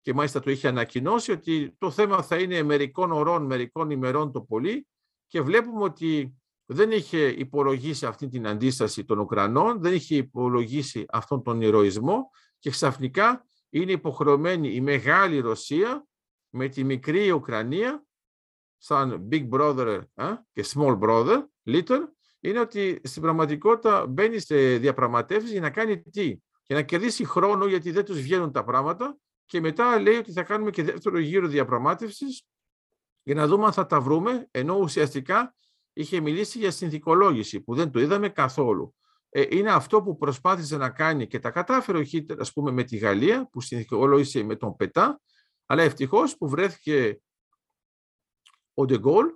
και 0.00 0.14
μάλιστα 0.14 0.40
το 0.40 0.50
είχε 0.50 0.68
ανακοινώσει 0.68 1.32
ότι 1.32 1.74
το 1.78 1.90
θέμα 1.90 2.22
θα 2.22 2.36
είναι 2.36 2.62
μερικών 2.62 3.12
ωρών, 3.12 3.46
μερικών 3.46 3.90
ημερών 3.90 4.32
το 4.32 4.40
πολύ 4.40 4.86
και 5.26 5.40
βλέπουμε 5.40 5.84
ότι 5.84 6.34
δεν 6.66 6.90
είχε 6.90 7.26
υπολογίσει 7.28 8.06
αυτή 8.06 8.28
την 8.28 8.46
αντίσταση 8.46 9.04
των 9.04 9.18
Ουκρανών, 9.18 9.80
δεν 9.80 9.94
είχε 9.94 10.16
υπολογίσει 10.16 11.04
αυτόν 11.08 11.42
τον 11.42 11.60
ηρωισμό 11.60 12.30
και 12.58 12.70
ξαφνικά 12.70 13.44
είναι 13.70 13.92
υποχρεωμένη 13.92 14.74
η 14.74 14.80
μεγάλη 14.80 15.38
Ρωσία 15.38 16.06
με 16.50 16.68
τη 16.68 16.84
μικρή 16.84 17.30
Ουκρανία 17.30 18.04
σαν 18.78 19.28
big 19.32 19.48
brother 19.48 20.00
ε, 20.14 20.24
και 20.52 20.64
small 20.74 20.98
brother, 20.98 21.44
little, 21.66 22.00
είναι 22.40 22.60
ότι 22.60 23.00
στην 23.04 23.22
πραγματικότητα 23.22 24.06
μπαίνει 24.06 24.38
σε 24.38 24.76
διαπραγματεύσεις 24.76 25.50
για 25.50 25.60
να 25.60 25.70
κάνει 25.70 26.02
τι, 26.02 26.38
για 26.66 26.76
να 26.76 26.82
κερδίσει 26.82 27.24
χρόνο 27.24 27.66
γιατί 27.66 27.90
δεν 27.90 28.04
τους 28.04 28.20
βγαίνουν 28.20 28.52
τα 28.52 28.64
πράγματα 28.64 29.18
και 29.50 29.60
μετά 29.60 30.00
λέει 30.00 30.16
ότι 30.16 30.32
θα 30.32 30.42
κάνουμε 30.42 30.70
και 30.70 30.82
δεύτερο 30.82 31.18
γύρο 31.18 31.46
διαπραγμάτευσης 31.46 32.42
για 33.22 33.34
να 33.34 33.46
δούμε 33.46 33.64
αν 33.64 33.72
θα 33.72 33.86
τα 33.86 34.00
βρούμε, 34.00 34.48
ενώ 34.50 34.78
ουσιαστικά 34.78 35.54
είχε 35.92 36.20
μιλήσει 36.20 36.58
για 36.58 36.70
συνθηκολόγηση 36.70 37.60
που 37.60 37.74
δεν 37.74 37.90
το 37.90 38.00
είδαμε 38.00 38.28
καθόλου. 38.28 38.94
Ε, 39.28 39.44
είναι 39.48 39.72
αυτό 39.72 40.02
που 40.02 40.16
προσπάθησε 40.16 40.76
να 40.76 40.90
κάνει 40.90 41.26
και 41.26 41.38
τα 41.38 41.50
κατάφερε 41.50 41.98
ο 41.98 42.02
Χίτερ, 42.02 42.40
ας 42.40 42.52
πούμε, 42.52 42.70
με 42.70 42.82
τη 42.82 42.96
Γαλλία, 42.96 43.48
που 43.52 43.60
συνθηκολόγησε 43.60 44.42
με 44.42 44.56
τον 44.56 44.76
Πετά, 44.76 45.20
αλλά 45.66 45.82
ευτυχώς 45.82 46.36
που 46.36 46.48
βρέθηκε 46.48 47.20
ο 48.74 48.84
Ντεγκόλ 48.84 49.26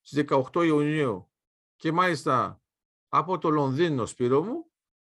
στις 0.00 0.24
18 0.28 0.64
Ιουνίου 0.64 1.30
και 1.76 1.92
μάλιστα 1.92 2.60
από 3.08 3.38
το 3.38 3.50
Λονδίνο, 3.50 4.06
Σπύρο 4.06 4.42
μου, 4.42 4.70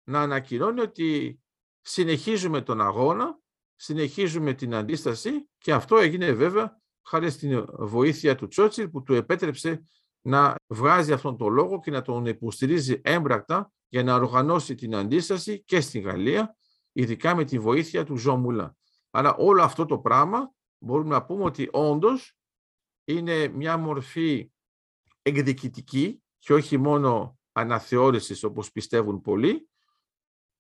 να 0.04 0.20
ανακοινώνει 0.20 0.80
ότι 0.80 1.40
συνεχίζουμε 1.80 2.62
τον 2.62 2.80
αγώνα 2.80 3.42
συνεχίζουμε 3.76 4.52
την 4.54 4.74
αντίσταση 4.74 5.48
και 5.58 5.72
αυτό 5.72 5.96
έγινε 5.96 6.32
βέβαια 6.32 6.80
χάρη 7.06 7.30
στην 7.30 7.64
βοήθεια 7.78 8.34
του 8.34 8.46
Τσότσιλ 8.46 8.88
που 8.88 9.02
του 9.02 9.14
επέτρεψε 9.14 9.84
να 10.20 10.54
βγάζει 10.66 11.12
αυτόν 11.12 11.37
τον 11.37 11.52
λόγο 11.52 11.80
και 11.80 11.90
να 11.90 12.02
τον 12.02 12.26
υποστηρίζει 12.26 13.00
έμπρακτα 13.04 13.72
για 13.88 14.02
να 14.02 14.14
οργανώσει 14.14 14.74
την 14.74 14.94
αντίσταση 14.94 15.62
και 15.64 15.80
στη 15.80 15.98
Γαλλία, 15.98 16.56
ειδικά 16.92 17.34
με 17.34 17.44
τη 17.44 17.58
βοήθεια 17.58 18.04
του 18.04 18.16
Ζω 18.16 18.42
Αλλά 19.10 19.34
όλο 19.34 19.62
αυτό 19.62 19.87
το 19.87 19.98
πράγμα 19.98 20.52
μπορούμε 20.78 21.08
να 21.08 21.24
πούμε 21.24 21.44
ότι 21.44 21.68
όντως 21.72 22.37
είναι 23.04 23.48
μια 23.48 23.76
μορφή 23.76 24.50
εκδικητική 25.22 26.22
και 26.38 26.54
όχι 26.54 26.76
μόνο 26.76 27.38
αναθεώρησης 27.52 28.44
όπως 28.44 28.72
πιστεύουν 28.72 29.20
πολλοί, 29.20 29.68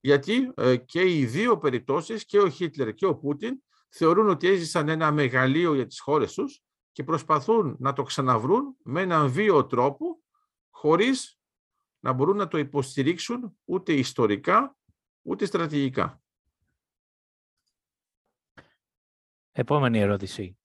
γιατί 0.04 0.52
ε, 0.56 0.76
και 0.76 1.16
οι 1.16 1.26
δύο 1.26 1.58
περιπτώσεις, 1.58 2.24
και 2.24 2.38
ο 2.38 2.48
Χίτλερ 2.48 2.94
και 2.94 3.06
ο 3.06 3.16
Πούτιν, 3.16 3.62
θεωρούν 3.88 4.28
ότι 4.28 4.46
έζησαν 4.46 4.88
ένα 4.88 5.12
μεγαλείο 5.12 5.74
για 5.74 5.86
τις 5.86 6.00
χώρες 6.00 6.34
τους 6.34 6.62
και 6.92 7.04
προσπαθούν 7.04 7.76
να 7.78 7.92
το 7.92 8.02
ξαναβρούν 8.02 8.76
με 8.82 9.00
έναν 9.00 9.30
βίο 9.30 9.66
τρόπο, 9.66 10.22
χωρίς 10.70 11.38
να 12.00 12.12
μπορούν 12.12 12.36
να 12.36 12.48
το 12.48 12.58
υποστηρίξουν 12.58 13.58
ούτε 13.64 13.92
ιστορικά, 13.92 14.76
ούτε 15.22 15.44
στρατηγικά. 15.44 16.22
Επόμενη 19.52 19.98
ερώτηση. 19.98 20.58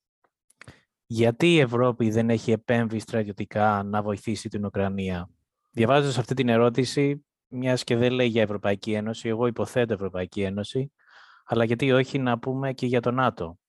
Γιατί 1.06 1.54
η 1.54 1.60
Ευρώπη 1.60 2.10
δεν 2.10 2.30
έχει 2.30 2.52
επέμβει 2.52 3.00
στρατιωτικά 3.00 3.84
να 3.84 4.02
βοηθήσει 4.02 4.50
την 4.50 4.66
Ουκρανία; 4.66 5.30
Διαβάζοντας 5.72 6.18
αυτή 6.18 6.34
την 6.34 6.50
ερώτηση, 6.50 7.24
μιας 7.50 7.84
και 7.84 7.96
δεν 7.96 8.12
λέει 8.12 8.28
για 8.28 8.42
Ευρωπαϊκή 8.42 8.94
Ένωση, 8.94 9.30
εγώ 9.30 9.48
υποθέτω 9.48 9.94
Ευρωπαϊκή 9.94 10.42
Ένωση, 10.42 10.92
αλλά 11.46 11.64
γιατί 11.64 11.92
όχι 11.92 12.18
να 12.18 12.40
πούμε 12.40 12.74
και 12.74 12.86
για 12.86 13.02
το 13.02 13.12
ΝΑΤΟ. 13.12 13.60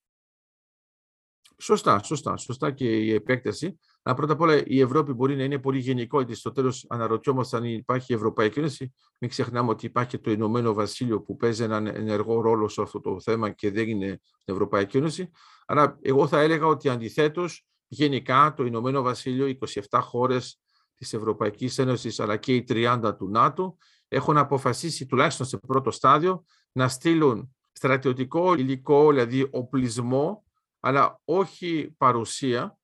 Σωστά, 1.61 2.03
σωστά, 2.03 2.37
σωστά 2.37 2.71
και 2.71 2.97
η 2.97 3.13
επέκταση. 3.13 3.79
Αλλά 4.01 4.15
πρώτα 4.15 4.33
απ' 4.33 4.41
όλα 4.41 4.63
η 4.65 4.79
Ευρώπη 4.79 5.13
μπορεί 5.13 5.35
να 5.35 5.43
είναι 5.43 5.59
πολύ 5.59 5.79
γενικό, 5.79 6.17
γιατί 6.17 6.35
στο 6.35 6.51
τέλος 6.51 6.85
αναρωτιόμαστε 6.89 7.57
αν 7.57 7.63
υπάρχει 7.63 8.11
η 8.13 8.15
Ευρωπαϊκή 8.15 8.59
Ένωση. 8.59 8.93
Μην 9.17 9.29
ξεχνάμε 9.29 9.69
ότι 9.69 9.85
υπάρχει 9.85 10.19
το 10.19 10.31
Ηνωμένο 10.31 10.73
Βασίλειο 10.73 11.21
που 11.21 11.35
παίζει 11.35 11.63
έναν 11.63 11.87
ενεργό 11.87 12.41
ρόλο 12.41 12.67
σε 12.67 12.81
αυτό 12.81 12.99
το 12.99 13.21
θέμα 13.21 13.49
και 13.49 13.71
δεν 13.71 13.89
είναι 13.89 14.19
στην 14.21 14.53
Ευρωπαϊκή 14.53 14.97
Ένωση. 14.97 15.29
Άρα, 15.65 15.97
εγώ 16.01 16.27
θα 16.27 16.39
έλεγα 16.39 16.65
ότι 16.65 16.89
αντιθέτως, 16.89 17.65
γενικά 17.87 18.53
το 18.57 18.65
Ηνωμένο 18.65 19.01
Βασίλειο, 19.01 19.57
27 19.89 19.99
χώρες 20.01 20.59
της 21.01 21.13
Ευρωπαϊκής 21.13 21.77
Ένωσης 21.77 22.19
αλλά 22.19 22.37
και 22.37 22.55
οι 22.55 22.63
30 22.67 23.13
του 23.17 23.29
ΝΑΤΟ 23.29 23.77
έχουν 24.07 24.37
αποφασίσει 24.37 25.05
τουλάχιστον 25.05 25.45
σε 25.45 25.57
πρώτο 25.57 25.91
στάδιο 25.91 26.43
να 26.71 26.87
στείλουν 26.87 27.55
στρατιωτικό 27.71 28.53
υλικό, 28.53 29.09
δηλαδή 29.09 29.47
οπλισμό, 29.51 30.45
αλλά 30.79 31.21
όχι 31.25 31.95
παρουσία 31.97 32.77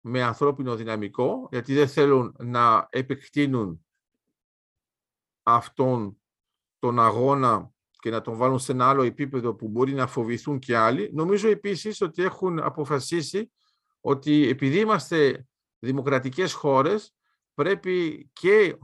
με 0.00 0.22
ανθρώπινο 0.22 0.76
δυναμικό, 0.76 1.48
γιατί 1.50 1.74
δεν 1.74 1.88
θέλουν 1.88 2.36
να 2.38 2.86
επεκτείνουν 2.90 3.86
αυτόν 5.42 6.18
τον 6.78 7.00
αγώνα 7.00 7.70
και 7.90 8.10
να 8.10 8.20
τον 8.20 8.36
βάλουν 8.36 8.58
σε 8.58 8.72
ένα 8.72 8.88
άλλο 8.88 9.02
επίπεδο 9.02 9.54
που 9.54 9.68
μπορεί 9.68 9.92
να 9.92 10.06
φοβηθούν 10.06 10.58
και 10.58 10.76
άλλοι. 10.76 11.10
Νομίζω 11.12 11.48
επίσης 11.48 12.00
ότι 12.00 12.22
έχουν 12.22 12.58
αποφασίσει 12.58 13.52
ότι 14.00 14.48
επειδή 14.48 14.78
είμαστε 14.78 15.46
δημοκρατικές 15.84 16.52
χώρες, 16.52 17.14
πρέπει 17.54 18.28
και 18.32 18.76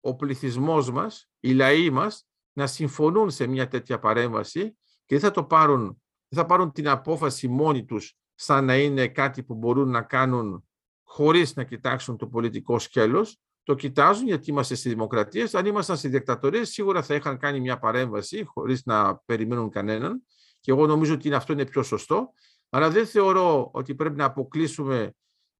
ο 0.00 0.16
πληθυσμός 0.16 0.90
μας, 0.90 1.28
οι 1.40 1.52
λαοί 1.52 1.90
μας, 1.90 2.26
να 2.52 2.66
συμφωνούν 2.66 3.30
σε 3.30 3.46
μια 3.46 3.68
τέτοια 3.68 3.98
παρέμβαση 3.98 4.76
και 5.04 5.18
δεν 5.18 5.20
θα 5.20 5.30
το 5.30 5.44
πάρουν, 5.44 6.02
δεν 6.28 6.42
θα 6.42 6.46
πάρουν 6.46 6.72
την 6.72 6.88
απόφαση 6.88 7.48
μόνοι 7.48 7.84
τους 7.84 8.16
σαν 8.34 8.64
να 8.64 8.76
είναι 8.76 9.08
κάτι 9.08 9.42
που 9.42 9.54
μπορούν 9.54 9.90
να 9.90 10.02
κάνουν 10.02 10.68
χωρίς 11.02 11.54
να 11.54 11.64
κοιτάξουν 11.64 12.16
το 12.16 12.26
πολιτικό 12.26 12.78
σκέλος. 12.78 13.38
Το 13.62 13.74
κοιτάζουν 13.74 14.26
γιατί 14.26 14.50
είμαστε 14.50 14.74
στη 14.74 14.88
δημοκρατία. 14.88 15.48
Αν 15.52 15.66
ήμασταν 15.66 15.96
στη 15.96 16.08
δικτατορία, 16.08 16.64
σίγουρα 16.64 17.02
θα 17.02 17.14
είχαν 17.14 17.38
κάνει 17.38 17.60
μια 17.60 17.78
παρέμβαση 17.78 18.44
χωρίς 18.44 18.84
να 18.84 19.16
περιμένουν 19.16 19.70
κανέναν. 19.70 20.22
Και 20.60 20.70
εγώ 20.70 20.86
νομίζω 20.86 21.14
ότι 21.14 21.34
αυτό 21.34 21.52
είναι 21.52 21.66
πιο 21.66 21.82
σωστό. 21.82 22.32
Αλλά 22.68 22.90
δεν 22.90 23.06
θεωρώ 23.06 23.70
ότι 23.72 23.94
πρέπει 23.94 24.16
να 24.16 24.24
αποκλείσουμε 24.24 25.14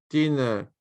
την 0.07 0.39
ε, 0.39 0.74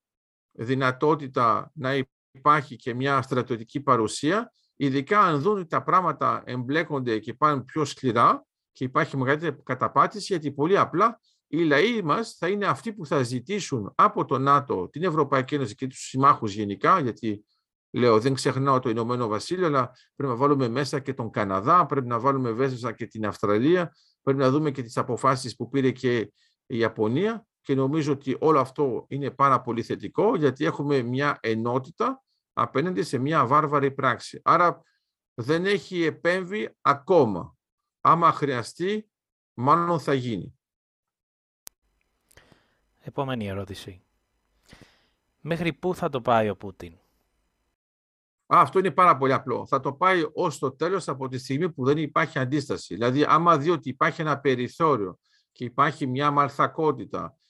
δυνατότητα 0.53 1.71
να 1.73 2.03
υπάρχει 2.31 2.75
και 2.75 2.93
μια 2.93 3.21
στρατιωτική 3.21 3.81
παρουσία, 3.81 4.51
ειδικά 4.75 5.19
αν 5.19 5.41
δουν 5.41 5.57
ότι 5.57 5.67
τα 5.67 5.83
πράγματα 5.83 6.43
εμπλέκονται 6.45 7.19
και 7.19 7.33
πάνε 7.33 7.61
πιο 7.61 7.85
σκληρά 7.85 8.45
και 8.71 8.83
υπάρχει 8.83 9.17
μεγαλύτερη 9.17 9.55
καταπάτηση, 9.63 10.25
γιατί 10.33 10.51
πολύ 10.51 10.77
απλά 10.77 11.19
οι 11.47 11.63
λαοί 11.63 12.01
μας 12.01 12.35
θα 12.37 12.47
είναι 12.47 12.65
αυτοί 12.65 12.93
που 12.93 13.05
θα 13.05 13.23
ζητήσουν 13.23 13.91
από 13.95 14.25
το 14.25 14.37
ΝΑΤΟ, 14.37 14.89
την 14.89 15.03
Ευρωπαϊκή 15.03 15.55
Ένωση 15.55 15.75
και 15.75 15.87
τους 15.87 15.99
συμμάχους 15.99 16.53
γενικά, 16.53 16.99
γιατί 16.99 17.45
λέω 17.91 18.19
δεν 18.19 18.33
ξεχνάω 18.33 18.79
το 18.79 18.89
Ηνωμένο 18.89 19.27
Βασίλειο, 19.27 19.65
αλλά 19.65 19.91
πρέπει 20.15 20.31
να 20.33 20.37
βάλουμε 20.39 20.67
μέσα 20.67 20.99
και 20.99 21.13
τον 21.13 21.29
Καναδά, 21.29 21.85
πρέπει 21.85 22.07
να 22.07 22.19
βάλουμε 22.19 22.53
μέσα 22.53 22.91
και 22.91 23.05
την 23.05 23.25
Αυστραλία, 23.25 23.95
πρέπει 24.21 24.39
να 24.39 24.49
δούμε 24.49 24.71
και 24.71 24.81
τις 24.81 24.97
αποφάσεις 24.97 25.55
που 25.55 25.69
πήρε 25.69 25.91
και 25.91 26.17
η 26.65 26.77
Ιαπωνία 26.77 27.45
και 27.63 27.76
νομίζω 27.76 28.12
ότι 28.12 28.38
όλο 28.39 28.60
αυτό 28.60 29.06
είναι 29.08 29.32
πάρα 29.32 29.62
πολύ 29.62 29.84
θετικό 29.84 30.36
γιατί 30.36 30.65
έχουμε 30.65 31.02
μια 31.02 31.38
ενότητα 31.41 32.23
απέναντι 32.54 33.04
σε 33.04 33.17
μια 33.17 33.45
βάρβαρη 33.45 33.91
πράξη. 33.91 34.41
Άρα 34.43 34.82
δεν 35.34 35.65
έχει 35.65 36.04
επέμβει 36.04 36.76
ακόμα. 36.82 37.56
Άμα 38.02 38.32
χρειαστεί, 38.32 39.10
μάλλον 39.54 39.99
θα 39.99 40.13
γίνει. 40.13 40.60
Επόμενη 42.99 43.47
ερώτηση. 43.47 44.02
Μέχρι 45.39 45.73
πού 45.73 45.95
θα 45.95 46.10
το 46.10 46.21
πάει 46.21 46.49
ο 46.49 46.56
Πούτιν; 46.56 46.93
Α, 46.93 48.62
αυτό 48.62 48.80
είναι 48.80 48.91
πάρα 48.91 49.17
πολύ 49.17 49.34
απλό. 49.34 49.65
Θα 49.65 49.80
το 49.80 49.93
πάει 49.93 50.23
ως 50.34 50.60
το 50.60 50.71
τέλος 50.71 51.08
από 51.08 51.28
τη 51.28 51.38
στιγμή 51.38 51.71
που 51.71 51.86
δεν 51.86 51.97
υπάρχει 51.97 52.39
αντίσταση. 52.39 52.93
Δηλαδή, 52.93 53.23
άμα 53.23 53.58
δει 53.58 53.69
ότι 53.69 53.89
υπάρχει 53.89 54.21
ένα 54.21 54.39
περιθώριο 54.39 55.19
και 55.52 55.63
υπάρχει 55.63 56.08
μια 56.08 56.32
μαρθακότητα 56.32 57.26
ε, 57.26 57.42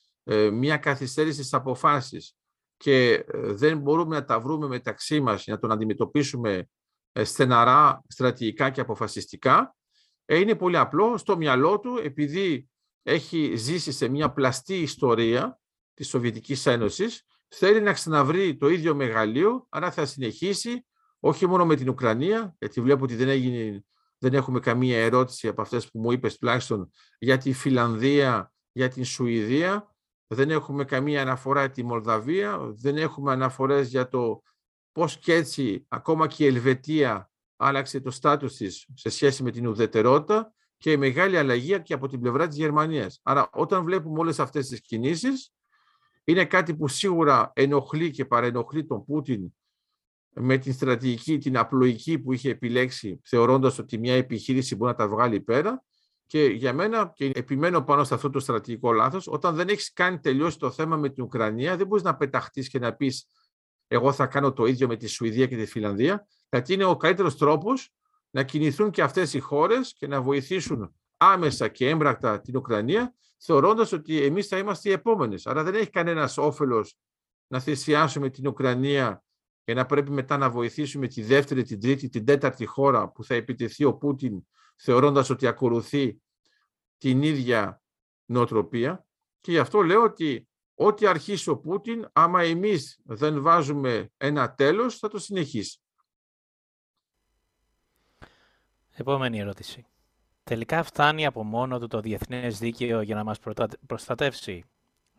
μια 0.52 0.78
καθυστέρηση 0.78 1.38
στις 1.38 1.54
αποφάσεις 1.54 2.36
και 2.84 3.14
ε, 3.14 3.24
δεν 3.34 3.78
μπορούμε 3.78 4.16
να 4.16 4.26
τα 4.26 4.40
βρούμε 4.40 4.68
μεταξύ 4.68 5.20
μας 5.20 5.44
για 5.44 5.54
να 5.54 5.60
τον 5.60 5.72
αντιμετωπίσουμε 5.72 6.70
ε, 7.12 7.24
στεναρά, 7.24 8.02
στρατηγικά 8.08 8.70
και 8.70 8.82
αποφασιστικά, 8.82 9.76
είναι 10.26 10.56
πολύ 10.56 10.78
απλό. 10.78 11.18
Στο 11.18 11.38
μυαλό 11.38 11.80
του, 11.80 12.00
επειδή 12.04 12.70
έχει 13.04 13.56
ζήσει 13.56 13.92
σε 13.92 14.08
μια 14.08 14.32
πλαστή 14.32 14.76
ιστορία 14.76 15.60
της 15.94 16.08
Σοβιετικής 16.08 16.66
Ένωσης, 16.66 17.24
θέλει 17.48 17.82
να 17.82 17.94
ξαναβρει 17.94 18.58
το 18.58 18.68
ίδιο 18.68 18.96
μεγαλείο, 18.96 19.66
άρα 19.70 19.92
θα 19.92 20.06
συνεχίσει 20.06 20.86
όχι 21.20 21.48
μόνο 21.48 21.66
με 21.66 21.76
την 21.76 21.90
Ουκρανία, 21.90 22.56
γιατί 22.60 22.82
βλέπω 22.82 23.04
ότι 23.04 23.16
δεν, 23.16 23.28
έγινε, 23.28 23.84
δεν 24.18 24.34
έχουμε 24.34 24.60
καμία 24.60 24.98
ερώτηση 25.04 25.48
από 25.48 25.62
αυτές 25.62 25.92
που 25.92 26.00
μου 26.00 26.12
είπες 26.12 26.38
τουλάχιστον 26.38 26.92
για 27.20 27.38
τη 27.38 27.54
Φιλανδία, 27.54 28.54
για 28.72 28.90
την 28.90 29.06
Σουηδία, 29.06 29.93
δεν 30.28 30.50
έχουμε 30.50 30.84
καμία 30.84 31.22
αναφορά 31.22 31.70
τη 31.70 31.84
Μολδαβία, 31.84 32.58
δεν 32.60 32.98
έχουμε 32.98 33.32
αναφορές 33.32 33.90
για 33.90 34.08
το 34.08 34.42
πώς 34.92 35.18
και 35.18 35.34
έτσι 35.34 35.86
ακόμα 35.88 36.28
και 36.28 36.44
η 36.44 36.48
Ελβετία 36.48 37.32
άλλαξε 37.56 38.00
το 38.00 38.12
στάτους 38.12 38.56
της 38.56 38.88
σε 38.94 39.10
σχέση 39.10 39.44
με 39.44 39.52
την 39.52 39.68
ουδετερότητα 39.68 40.54
και 40.78 40.92
η 40.92 40.98
μεγάλη 40.98 41.38
αλλαγή 41.38 41.82
και 41.82 41.94
από 41.94 42.08
την 42.08 42.20
πλευρά 42.20 42.48
της 42.48 42.58
Γερμανίας. 42.58 43.20
Άρα 43.24 43.50
όταν 43.54 43.84
βλέπουμε 43.84 44.20
όλες 44.20 44.40
αυτές 44.40 44.68
τις 44.68 44.82
κινήσεις, 44.82 45.54
είναι 46.24 46.46
κάτι 46.46 46.76
που 46.76 46.88
σίγουρα 46.88 47.52
ενοχλεί 47.56 48.12
και 48.12 48.26
παρενοχλεί 48.26 48.86
τον 48.86 49.06
Πούτιν 49.06 49.54
με 50.34 50.58
την 50.58 50.74
στρατηγική, 50.74 51.38
την 51.38 51.58
απλοϊκή 51.58 52.20
που 52.20 52.34
είχε 52.34 52.50
επιλέξει, 52.50 53.22
θεωρώντας 53.24 53.80
ότι 53.80 53.98
μια 53.98 54.16
επιχείρηση 54.16 54.76
μπορεί 54.76 54.92
να 54.92 54.98
τα 54.98 55.08
βγάλει 55.08 55.42
πέρα 55.42 55.84
και 56.34 56.46
για 56.46 56.74
μένα, 56.74 57.12
και 57.16 57.32
επιμένω 57.36 57.82
πάνω 57.82 58.04
σε 58.04 58.14
αυτό 58.14 58.30
το 58.30 58.40
στρατηγικό 58.40 58.92
λάθος, 58.92 59.28
όταν 59.28 59.56
δεν 59.56 59.68
έχεις 59.68 59.94
κάνει 59.94 60.20
τελειώσει 60.20 60.58
το 60.58 60.72
θέμα 60.72 60.98
με 60.98 61.10
την 61.10 61.24
Ουκρανία, 61.24 61.78
δεν 61.78 61.88
μπορείς 61.88 62.04
να 62.04 62.16
πεταχτείς 62.16 62.70
και 62.70 62.80
να 62.80 62.94
πεις 62.94 63.26
Εγώ 63.88 64.12
θα 64.12 64.28
κάνω 64.28 64.54
το 64.54 64.66
ίδιο 64.66 64.88
με 64.88 64.96
τη 64.96 65.08
Σουηδία 65.08 65.48
και 65.48 65.56
τη 65.56 65.66
Φιλανδία, 65.66 66.28
γιατί 66.50 66.74
είναι 66.74 66.84
ο 66.84 66.98
καλύτερος 66.98 67.38
τρόπος 67.38 67.94
να 68.30 68.44
κινηθούν 68.44 68.92
και 68.92 69.02
αυτές 69.02 69.34
οι 69.34 69.40
χώρες 69.40 69.94
και 69.94 70.08
να 70.08 70.22
βοηθήσουν 70.22 70.96
άμεσα 71.18 71.68
και 71.68 71.90
έμπρακτα 71.90 72.42
την 72.42 72.58
Ουκρανία, 72.58 73.14
θεωρώντας 73.38 73.92
ότι 73.92 74.22
εμείς 74.22 74.48
θα 74.48 74.58
είμαστε 74.58 74.90
οι 74.90 74.92
επόμενες. 74.92 75.48
Άρα 75.48 75.64
δεν 75.64 75.76
έχει 75.76 75.90
κανένας 75.90 76.38
όφελος 76.38 76.98
να 77.48 77.60
θυσιάσουμε 77.60 78.30
την 78.30 78.48
Ουκρανία 78.48 79.24
και 79.64 79.74
να 79.74 79.86
πρέπει 79.86 80.12
μετά 80.12 80.38
να 80.38 80.50
βοηθήσουμε 80.50 81.08
τη 81.08 81.22
δεύτερη, 81.22 81.64
την 81.64 81.80
τρίτη, 81.80 82.10
την 82.10 82.26
τέταρτη 82.26 82.66
χώρα 82.66 83.10
που 83.10 83.24
θα 83.24 83.36
επιτεθεί 83.36 83.84
ο 83.84 83.94
Πούτιν 83.94 84.44
θεωρώντας 84.76 85.30
ότι 85.30 85.48
ακολουθεί 85.48 86.23
την 87.04 87.22
ίδια 87.22 87.82
νοοτροπία 88.26 89.06
και 89.42 89.52
γι' 89.52 89.58
αυτό 89.58 89.82
λέω 89.82 90.04
ότι 90.04 90.48
ό,τι 90.76 91.08
αρχίσει 91.08 91.50
ο 91.50 91.58
Πούτιν, 91.58 92.10
άμα 92.14 92.42
εμείς 92.42 93.00
δεν 93.04 93.42
βάζουμε 93.42 94.12
ένα 94.18 94.54
τέλος, 94.54 94.98
θα 94.98 95.08
το 95.08 95.20
συνεχίσει. 95.20 95.80
Επόμενη 98.90 99.40
ερώτηση. 99.40 99.86
Τελικά 100.44 100.84
φτάνει 100.84 101.26
από 101.26 101.44
μόνο 101.44 101.80
του 101.80 101.88
το 101.88 102.00
διεθνές 102.00 102.60
δίκαιο 102.60 103.02
για 103.02 103.16
να 103.16 103.24
μας 103.24 103.40
προστατεύσει. 103.88 104.64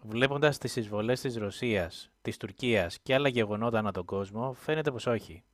Βλέποντας 0.03 0.59
τις 0.59 0.77
εισβολές 0.77 1.21
της 1.21 1.37
Ρωσίας, 1.37 2.11
της 2.23 2.37
Τουρκίας 2.37 2.99
και 2.99 3.15
άλλα 3.15 3.29
γεγονότα 3.29 3.79
ανά 3.79 3.93
τον 3.93 4.05
κόσμο, 4.05 4.53
φαίνεται 4.53 4.91
πως 4.91 5.07
όχι 5.07 5.45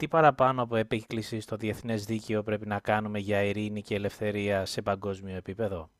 τι 0.00 0.08
παραπάνω 0.08 0.62
από 0.62 0.76
επίκληση 0.76 1.40
στο 1.40 1.56
διεθνές 1.56 2.04
δίκαιο 2.04 2.42
πρέπει 2.42 2.66
να 2.66 2.80
κάνουμε 2.80 3.18
για 3.18 3.42
ειρήνη 3.42 3.82
και 3.82 3.94
ελευθερία 3.94 4.64
σε 4.66 4.82
παγκόσμιο 4.82 5.36
επίπεδο; 5.36 5.90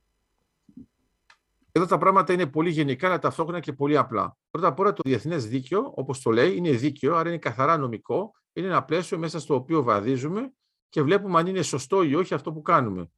Εδώ 1.72 1.86
τα 1.86 1.98
πράγματα 1.98 2.32
είναι 2.32 2.46
πολύ 2.46 2.70
γενικά, 2.70 3.06
αλλά 3.06 3.18
ταυτόχρονα 3.18 3.60
και 3.60 3.72
πολύ 3.72 3.96
απλά. 3.96 4.36
Πρώτα 4.50 4.68
απ' 4.68 4.78
όλα, 4.78 4.92
το 4.92 5.02
διεθνές 5.04 5.48
δίκαιο, 5.48 5.92
όπως 5.94 6.20
το 6.20 6.30
λέει, 6.30 6.56
είναι 6.56 6.70
δίκαιο, 6.70 7.16
άρα 7.16 7.28
είναι 7.28 7.38
καθαρά 7.38 7.76
νομικό. 7.76 8.34
Είναι 8.52 8.66
ένα 8.66 8.84
πλαίσιο 8.84 9.18
μέσα 9.18 9.40
στο 9.40 9.54
οποίο 9.54 9.82
βαδίζουμε 9.82 10.52
και 10.88 11.02
βλέπουμε 11.02 11.38
αν 11.38 11.46
είναι 11.46 11.62
σωστό 11.62 12.02
ή 12.02 12.14
όχι 12.14 12.34
αυτό 12.34 12.52
που 12.52 12.62
κάνουμε. 12.62 13.10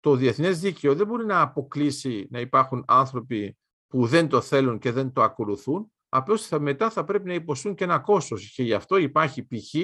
Το 0.00 0.16
διεθνές 0.16 0.60
δίκαιο 0.60 0.94
δεν 0.94 1.06
μπορεί 1.06 1.24
να 1.24 1.40
αποκλείσει 1.40 2.26
να 2.30 2.40
υπάρχουν 2.40 2.84
άνθρωποι 2.86 3.56
που 3.86 4.06
δεν 4.06 4.28
το 4.28 4.40
θέλουν 4.40 4.78
και 4.78 4.92
δεν 4.92 5.12
το 5.12 5.22
ακολουθούν, 5.22 5.92
απλώς 6.08 6.46
θα, 6.46 6.60
μετά 6.60 6.90
θα 6.90 7.04
πρέπει 7.04 7.28
να 7.28 7.34
υποστούν 7.34 7.74
και 7.74 7.84
ένα 7.84 7.98
κόστος. 7.98 8.52
Και 8.54 8.62
γι' 8.62 8.74
αυτό 8.74 8.96
υπάρχει 8.96 9.46
π.χ. 9.46 9.74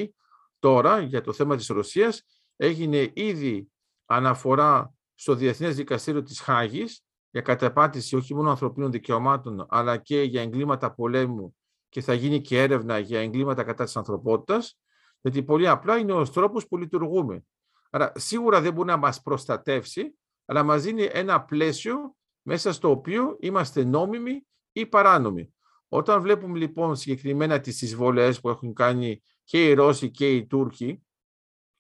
τώρα 0.63 1.01
για 1.01 1.21
το 1.21 1.33
θέμα 1.33 1.57
της 1.57 1.67
Ρωσίας, 1.67 2.23
έγινε 2.57 3.11
ήδη 3.15 3.69
αναφορά 4.07 4.95
στο 5.15 5.35
Διεθνές 5.35 5.77
Δικαστήριο 5.77 6.23
της 6.23 6.41
Χάγης 6.41 7.05
για 7.31 7.41
καταπάτηση 7.41 8.17
όχι 8.17 8.35
μόνο 8.35 8.51
ανθρωπίνων 8.51 8.91
δικαιωμάτων, 8.91 9.67
αλλά 9.69 9.97
και 9.97 10.23
για 10.23 10.43
εγκλήματα 10.43 10.95
πολέμου 10.95 11.57
και 11.89 12.01
θα 12.01 12.15
γίνει 12.15 12.41
και 12.41 12.61
έρευνα 12.61 12.99
για 12.99 13.21
εγκλήματα 13.21 13.65
κατά 13.65 13.85
της 13.85 13.97
ανθρωπότητας, 13.97 14.79
γιατί 15.21 15.43
πολύ 15.43 15.69
απλά 15.69 15.99
είναι 15.99 16.13
ο 16.13 16.29
τρόπος 16.29 16.69
που 16.69 16.77
λειτουργούμε. 16.77 17.45
Άρα 17.91 18.13
σίγουρα 18.15 18.61
δεν 18.61 18.73
μπορεί 18.73 18.89
να 18.89 18.97
μας 18.97 19.23
προστατεύσει, 19.23 20.19
αλλά 20.45 20.63
μας 20.63 20.83
δίνει 20.83 21.09
ένα 21.13 21.45
πλαίσιο 21.45 22.15
μέσα 22.43 22.73
στο 22.73 22.91
οποίο 22.91 23.37
είμαστε 23.41 23.85
νόμιμοι 23.85 24.47
ή 24.73 24.87
παράνομοι. 24.87 25.55
Όταν 25.89 26.21
βλέπουμε 26.21 26.59
λοιπόν 26.59 26.97
συγκεκριμένα 26.97 27.61
τις 27.61 27.83
εισβολές 27.83 28.41
που 28.41 28.49
έχουν 28.49 28.75
κάνει 28.75 29.23
και 29.53 29.69
οι 29.69 29.75
Ρώσοι 29.75 30.11
και 30.11 30.35
οι 30.35 30.47
Τούρκοι, 30.47 31.07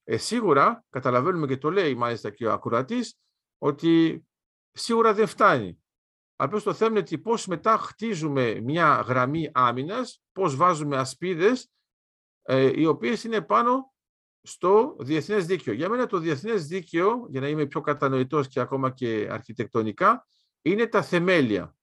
ε, 0.04 0.16
σίγουρα 0.16 0.84
καταλαβαίνουμε 0.90 1.46
και 1.46 1.56
το 1.56 1.70
λέει 1.70 1.94
μάλιστα 1.94 2.30
και 2.30 2.46
ο 2.46 2.52
ακουρατής, 2.52 3.18
ότι 3.58 4.24
σίγουρα 4.72 5.14
δεν 5.14 5.26
φτάνει. 5.26 5.82
Απλώς 6.36 6.62
το 6.62 6.74
θέμα 6.74 6.90
είναι 6.90 6.98
ότι 6.98 7.18
πώς 7.18 7.46
μετά 7.46 7.78
χτίζουμε 7.78 8.60
μια 8.60 9.00
γραμμή 9.00 9.50
άμυνας, 9.54 10.22
πώς 10.32 10.56
βάζουμε 10.56 10.96
ασπίδες, 10.96 11.70
ε, 12.42 12.80
οι 12.80 12.86
οποίες 12.86 13.24
είναι 13.24 13.42
πάνω 13.42 13.92
στο 14.42 14.96
διεθνές 15.00 15.46
δίκαιο. 15.46 15.74
Για 15.74 15.88
μένα 15.88 16.06
το 16.06 16.18
διεθνές 16.18 16.66
δίκαιο, 16.66 17.26
για 17.28 17.40
να 17.40 17.48
είμαι 17.48 17.66
πιο 17.66 17.80
κατανοητός 17.80 18.48
και 18.48 18.60
ακόμα 18.60 18.90
και 18.90 19.28
αρχιτεκτονικά, 19.30 20.26
είναι 20.62 20.86
τα 20.86 21.02
θεμέλια. 21.02 21.76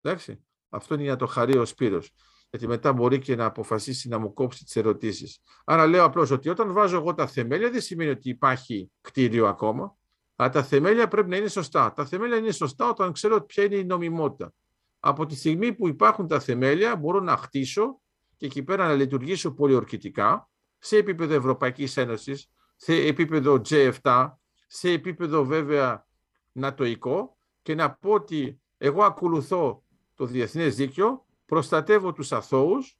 Εντάξει. 0.00 0.44
Αυτό 0.68 0.94
είναι 0.94 1.02
για 1.02 1.16
το 1.16 1.26
χαρεί 1.26 1.58
ο 1.58 1.64
Σπύρος. 1.64 2.12
Γιατί 2.50 2.66
μετά 2.66 2.92
μπορεί 2.92 3.18
και 3.18 3.36
να 3.36 3.44
αποφασίσει 3.44 4.08
να 4.08 4.18
μου 4.18 4.32
κόψει 4.32 4.64
τις 4.64 4.76
ερωτήσεις. 4.76 5.38
Άρα 5.64 5.86
λέω 5.86 6.04
απλώς 6.04 6.30
ότι 6.30 6.48
όταν 6.48 6.72
βάζω 6.72 6.96
εγώ 6.96 7.14
τα 7.14 7.26
θεμέλια 7.26 7.70
δεν 7.70 7.80
σημαίνει 7.80 8.10
ότι 8.10 8.28
υπάρχει 8.28 8.90
κτίριο 9.00 9.46
ακόμα. 9.46 9.96
Αλλά 10.36 10.48
τα 10.48 10.62
θεμέλια 10.62 11.08
πρέπει 11.08 11.28
να 11.28 11.36
είναι 11.36 11.48
σωστά. 11.48 11.92
Τα 11.92 12.04
θεμέλια 12.06 12.36
είναι 12.36 12.50
σωστά 12.50 12.88
όταν 12.88 13.12
ξέρω 13.12 13.42
ποια 13.42 13.64
είναι 13.64 13.76
η 13.76 13.84
νομιμότητα. 13.84 14.52
Από 15.00 15.26
τη 15.26 15.34
στιγμή 15.36 15.72
που 15.72 15.88
υπάρχουν 15.88 16.26
τα 16.26 16.40
θεμέλια 16.40 16.96
μπορώ 16.96 17.20
να 17.20 17.36
χτίσω 17.36 18.00
και 18.36 18.46
εκεί 18.46 18.62
πέρα 18.62 18.86
να 18.86 18.94
λειτουργήσω 18.94 19.52
πολιορκητικά 19.52 20.50
σε 20.78 20.96
επίπεδο 20.96 21.34
Ευρωπαϊκής 21.34 21.96
Ένωσης, 21.96 22.50
σε 22.76 22.94
επίπεδο 22.94 23.60
G7, 23.68 24.30
σε 24.66 24.90
επίπεδο 24.90 25.44
βέβαια 25.44 26.06
νατοϊκό 26.52 27.36
και 27.62 27.74
να 27.74 27.90
πω 27.90 28.10
ότι 28.10 28.60
εγώ 28.78 29.02
ακολουθώ 29.02 29.84
το 30.14 30.26
διεθνές 30.26 30.76
δίκαιο, 30.76 31.26
προστατεύω 31.50 32.12
τους 32.12 32.32
αθώους 32.32 32.98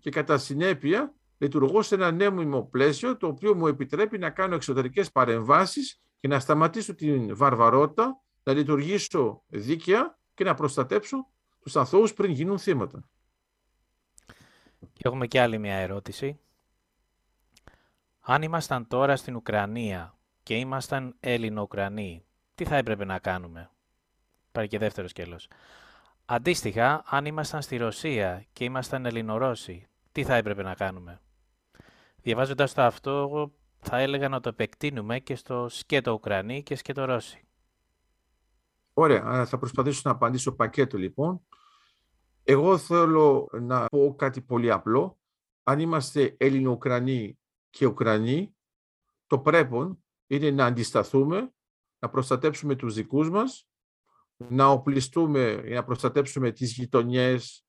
και 0.00 0.10
κατά 0.10 0.38
συνέπεια 0.38 1.14
λειτουργώ 1.38 1.82
σε 1.82 1.94
ένα 1.94 2.10
νέο 2.10 2.64
πλαίσιο 2.64 3.16
το 3.16 3.26
οποίο 3.26 3.54
μου 3.54 3.66
επιτρέπει 3.66 4.18
να 4.18 4.30
κάνω 4.30 4.54
εξωτερικές 4.54 5.12
παρεμβάσεις 5.12 6.00
και 6.20 6.28
να 6.28 6.40
σταματήσω 6.40 6.94
την 6.94 7.36
βαρβαρότητα, 7.36 8.20
να 8.42 8.52
λειτουργήσω 8.52 9.42
δίκαια 9.48 10.18
και 10.34 10.44
να 10.44 10.54
προστατέψω 10.54 11.26
τους 11.60 11.76
αθώους 11.76 12.14
πριν 12.14 12.30
γίνουν 12.30 12.58
θύματα. 12.58 13.08
Και 14.92 15.02
έχουμε 15.02 15.26
και 15.26 15.40
άλλη 15.40 15.58
μια 15.58 15.74
ερώτηση. 15.74 16.40
Αν 18.20 18.42
ήμασταν 18.42 18.86
τώρα 18.86 19.16
στην 19.16 19.36
Ουκρανία 19.36 20.18
και 20.42 20.54
ήμασταν 20.54 21.16
Έλληνο-Ουκρανοί, 21.20 22.24
τι 22.54 22.64
θα 22.64 22.76
έπρεπε 22.76 23.04
να 23.04 23.18
κάνουμε; 23.18 23.70
Πάρει 24.52 24.68
και 24.68 24.78
δεύτερο 24.78 25.08
σκέλος. 25.08 25.48
Αντίστοιχα, 26.32 27.02
αν 27.06 27.24
ήμασταν 27.24 27.62
στη 27.62 27.76
Ρωσία 27.76 28.46
και 28.52 28.64
ήμασταν 28.64 29.06
Ελληνορώσοι, 29.06 29.86
τι 30.12 30.24
θα 30.24 30.34
έπρεπε 30.34 30.62
να 30.62 30.74
κάνουμε; 30.74 31.20
Διαβάζοντας 32.22 32.74
το 32.74 32.82
αυτό, 32.82 33.10
εγώ 33.10 33.52
θα 33.78 33.98
έλεγα 33.98 34.28
να 34.28 34.40
το 34.40 34.48
επεκτείνουμε 34.48 35.18
και 35.18 35.34
στο 35.34 35.66
σκέτο 35.68 36.12
Ουκρανή 36.12 36.62
και 36.62 36.74
σκέτο 36.74 37.04
Ρώση. 37.04 37.44
Ωραία, 38.92 39.46
θα 39.46 39.58
προσπαθήσω 39.58 40.00
να 40.04 40.10
απαντήσω 40.10 40.52
πακέτο 40.52 40.98
λοιπόν. 40.98 41.40
Εγώ 42.44 42.78
θέλω 42.78 43.48
να 43.60 43.86
πω 43.86 44.14
κάτι 44.18 44.40
πολύ 44.40 44.70
απλό. 44.70 45.18
Αν 45.62 45.78
είμαστε 45.78 46.36
Έλληνο-Ουκρανοί 46.38 47.38
και 47.70 47.86
Ουκρανοί, 47.86 48.54
το 49.26 49.38
πρέπον 49.38 50.04
είναι 50.26 50.50
να 50.50 50.64
αντισταθούμε, 50.64 51.52
να 51.98 52.08
προστατέψουμε 52.08 52.74
τους 52.74 52.94
δικούς 52.94 53.30
μας, 53.30 53.69
να 54.48 54.68
οπλιστούμε, 54.68 55.54
να 55.54 55.84
προστατέψουμε 55.84 56.50
τις 56.50 56.72
γειτονιές, 56.72 57.64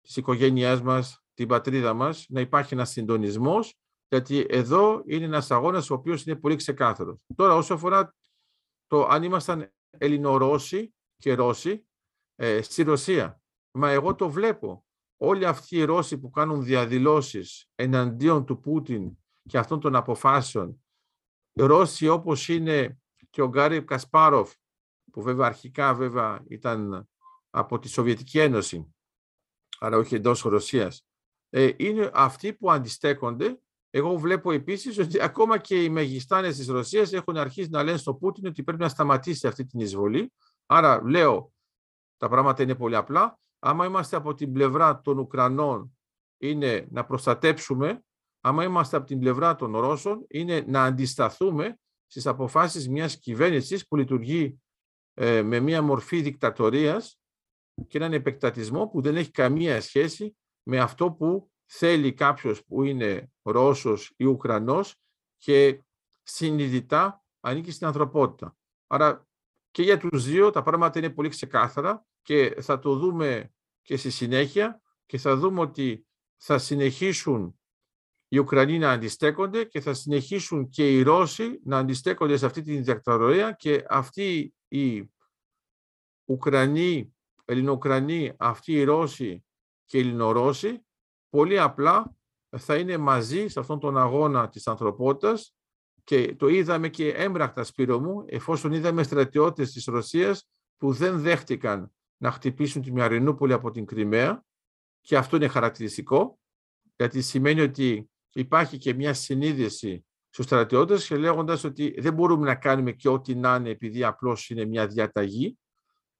τις 0.00 0.16
οικογένειάς 0.16 0.82
μας, 0.82 1.24
την 1.34 1.48
πατρίδα 1.48 1.94
μας, 1.94 2.26
να 2.28 2.40
υπάρχει 2.40 2.74
ένας 2.74 2.90
συντονισμός 2.90 3.74
γιατί 4.08 4.46
εδώ 4.48 5.02
είναι 5.06 5.24
ένας 5.24 5.50
αγώνας 5.50 5.90
ο 5.90 5.94
οποίος 5.94 6.24
είναι 6.24 6.36
πολύ 6.36 6.56
ξεκάθαρος. 6.56 7.18
Τώρα 7.36 7.54
όσο 7.54 7.74
αφορά 7.74 8.14
το 8.86 9.06
αν 9.06 9.22
ήμασταν 9.22 9.72
Ελληνορώσοι 9.98 10.94
και 11.16 11.34
Ρώσοι 11.34 11.86
ε, 12.34 12.62
στη 12.62 12.82
Ρωσία, 12.82 13.40
μα 13.70 13.90
εγώ 13.90 14.14
το 14.14 14.30
βλέπω. 14.30 14.84
Όλοι 15.16 15.46
αυτοί 15.46 15.76
οι 15.76 15.84
Ρώσοι 15.84 16.18
που 16.18 16.30
κάνουν 16.30 16.64
διαδηλώσεις 16.64 17.68
εναντίον 17.74 18.44
του 18.44 18.60
Πούτιν 18.60 19.16
και 19.48 19.58
αυτών 19.58 19.80
των 19.80 19.96
αποφάσεων, 19.96 20.84
Ρώσοι 21.52 22.08
όπως 22.08 22.48
είναι 22.48 22.98
και 23.30 23.42
ο 23.42 23.48
Γκάρι 23.48 23.84
Κασπάροφ, 23.84 24.52
που 25.16 25.22
βέβαια 25.22 25.46
αρχικά 25.46 25.94
βέβαια 25.94 26.44
ήταν 26.48 27.08
από 27.50 27.78
τη 27.78 27.88
Σοβιετική 27.88 28.38
Ένωση, 28.38 28.94
αλλά 29.78 29.96
όχι 29.96 30.14
εντός 30.14 30.42
Ρωσίας, 30.42 31.06
ε, 31.50 31.70
είναι 31.76 32.10
αυτοί 32.14 32.54
που 32.54 32.70
αντιστέκονται 32.70 33.60
εγώ 33.90 34.16
βλέπω 34.18 34.52
επίσης 34.52 34.98
ότι 34.98 35.22
ακόμα 35.22 35.58
και 35.58 35.82
οι 35.82 35.88
μεγιστάνες 35.88 36.56
της 36.56 36.68
Ρωσίας 36.68 37.12
έχουν 37.12 37.36
αρχίσει 37.36 37.68
να 37.70 37.82
λένε 37.82 37.96
στο 37.96 38.14
Πούτιν 38.14 38.46
ότι 38.46 38.62
πρέπει 38.62 38.82
να 38.82 38.88
σταματήσει 38.88 39.46
αυτή 39.46 39.66
την 39.66 39.80
εισβολή. 39.80 40.32
Άρα 40.66 41.02
λέω, 41.04 41.52
τα 42.16 42.28
πράγματα 42.28 42.62
είναι 42.62 42.74
πολύ 42.74 42.96
απλά. 42.96 43.38
Άμα 43.58 43.86
είμαστε 43.86 44.16
από 44.16 44.34
την 44.34 44.52
πλευρά 44.52 45.00
των 45.00 45.18
Ουκρανών, 45.18 45.98
είναι 46.38 46.86
να 46.90 47.04
προστατέψουμε. 47.04 48.04
Άμα 48.40 48.64
είμαστε 48.64 48.96
από 48.96 49.06
την 49.06 49.18
πλευρά 49.18 49.54
των 49.54 49.76
Ρώσων, 49.76 50.24
είναι 50.28 50.64
να 50.68 50.84
αντισταθούμε 50.84 51.78
στις 52.06 52.26
αποφάσεις 52.26 52.88
μιας 52.88 53.18
κυβέρνησης 53.18 53.86
που 53.86 53.96
λειτουργεί 53.96 54.60
ε, 55.18 55.42
με 55.42 55.60
μια 55.60 55.82
μορφή 55.82 56.20
δικτατορίας 56.20 57.18
και 57.86 57.98
έναν 57.98 58.12
επεκτατισμό 58.12 58.86
που 58.86 59.00
δεν 59.00 59.16
έχει 59.16 59.30
καμία 59.30 59.80
σχέση 59.80 60.36
με 60.62 60.78
αυτό 60.78 61.12
που 61.12 61.50
θέλει 61.66 62.12
κάποιος 62.12 62.64
που 62.64 62.82
είναι 62.82 63.30
Ρώσος 63.42 64.12
ή 64.16 64.24
Ουκρανός 64.24 64.94
και 65.36 65.82
συνειδητά 66.22 67.24
ανήκει 67.40 67.70
στην 67.70 67.86
ανθρωπότητα. 67.86 68.56
Άρα 68.86 69.26
και 69.70 69.82
για 69.82 69.98
τους 69.98 70.24
δύο 70.24 70.50
τα 70.50 70.62
πράγματα 70.62 70.98
είναι 70.98 71.10
πολύ 71.10 71.28
ξεκάθαρα 71.28 72.06
και 72.22 72.56
θα 72.60 72.78
το 72.78 72.96
δούμε 72.96 73.52
και 73.82 73.96
στη 73.96 74.10
συνέχεια 74.10 74.80
και 75.06 75.18
θα 75.18 75.36
δούμε 75.36 75.60
ότι 75.60 76.06
θα 76.36 76.58
συνεχίσουν 76.58 77.60
οι 78.28 78.38
Ουκρανοί 78.38 78.78
να 78.78 78.90
αντιστέκονται 78.90 79.64
και 79.64 79.80
θα 79.80 79.94
συνεχίσουν 79.94 80.68
και 80.68 80.92
οι 80.92 81.02
Ρώσοι 81.02 81.60
να 81.64 81.78
αντιστέκονται 81.78 82.36
σε 82.36 82.46
αυτή 82.46 82.62
την 82.62 82.84
διακτορία 82.84 83.52
και 83.52 83.84
αυτοί 83.88 84.55
οι 84.68 85.10
Ουκρανοί, 86.24 87.14
Ελληνοκρανοί, 87.44 88.32
αυτοί 88.36 88.72
οι 88.72 88.84
Ρώσοι 88.84 89.44
και 89.84 89.98
οι 89.98 90.00
Ελληνορώσοι 90.00 90.86
πολύ 91.28 91.58
απλά 91.58 92.16
θα 92.56 92.76
είναι 92.76 92.96
μαζί 92.96 93.48
σε 93.48 93.60
αυτόν 93.60 93.80
τον 93.80 93.98
αγώνα 93.98 94.48
της 94.48 94.66
ανθρωπότητας 94.66 95.54
και 96.04 96.34
το 96.34 96.48
είδαμε 96.48 96.88
και 96.88 97.08
έμπρακτα 97.08 97.64
Σπύρο 97.64 98.00
μου, 98.00 98.24
εφόσον 98.26 98.72
είδαμε 98.72 99.02
στρατιώτες 99.02 99.72
της 99.72 99.84
Ρωσίας 99.84 100.48
που 100.76 100.92
δεν 100.92 101.20
δέχτηκαν 101.20 101.92
να 102.16 102.30
χτυπήσουν 102.30 102.82
τη 102.82 102.92
Μιαρινούπολη 102.92 103.52
από 103.52 103.70
την 103.70 103.86
Κρυμαία 103.86 104.44
και 105.00 105.16
αυτό 105.16 105.36
είναι 105.36 105.48
χαρακτηριστικό, 105.48 106.38
γιατί 106.96 107.22
σημαίνει 107.22 107.60
ότι 107.60 108.10
υπάρχει 108.32 108.78
και 108.78 108.94
μια 108.94 109.14
συνείδηση 109.14 110.05
στους 110.36 110.48
στρατιώτες 110.48 111.06
και 111.06 111.16
λέγοντας 111.16 111.64
ότι 111.64 112.00
δεν 112.00 112.14
μπορούμε 112.14 112.46
να 112.46 112.54
κάνουμε 112.54 112.92
και 112.92 113.08
ό,τι 113.08 113.34
να 113.34 113.54
είναι 113.54 113.70
επειδή 113.70 114.04
απλώς 114.04 114.50
είναι 114.50 114.64
μια 114.64 114.86
διαταγή 114.86 115.58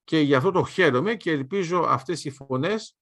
και 0.04 0.18
γι' 0.18 0.34
αυτό 0.34 0.50
το 0.50 0.64
χαίρομαι 0.64 1.14
και 1.14 1.30
ελπίζω 1.30 1.84
αυτές 1.88 2.24
οι 2.24 2.30
φωνές 2.30 2.96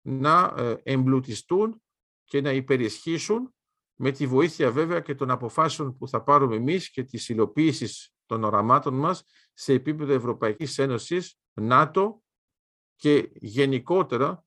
να 0.00 0.54
ε, 0.56 0.74
εμπλουτιστούν 0.82 1.82
και 2.24 2.40
να 2.40 2.52
υπερισχύσουν 2.52 3.54
με 3.94 4.10
τη 4.10 4.26
βοήθεια 4.26 4.70
βέβαια 4.70 5.00
και 5.00 5.14
των 5.14 5.30
αποφάσεων 5.30 5.96
που 5.96 6.08
θα 6.08 6.22
πάρουμε 6.22 6.56
εμείς 6.56 6.90
και 6.90 7.02
της 7.02 7.28
υλοποίησης 7.28 8.14
των 8.26 8.44
οραμάτων 8.44 8.94
μας 8.94 9.24
σε 9.52 9.72
επίπεδο 9.72 10.12
Ευρωπαϊκής 10.12 10.78
Ένωσης, 10.78 11.38
ΝΑΤΟ 11.52 12.22
και 12.96 13.30
γενικότερα 13.32 14.44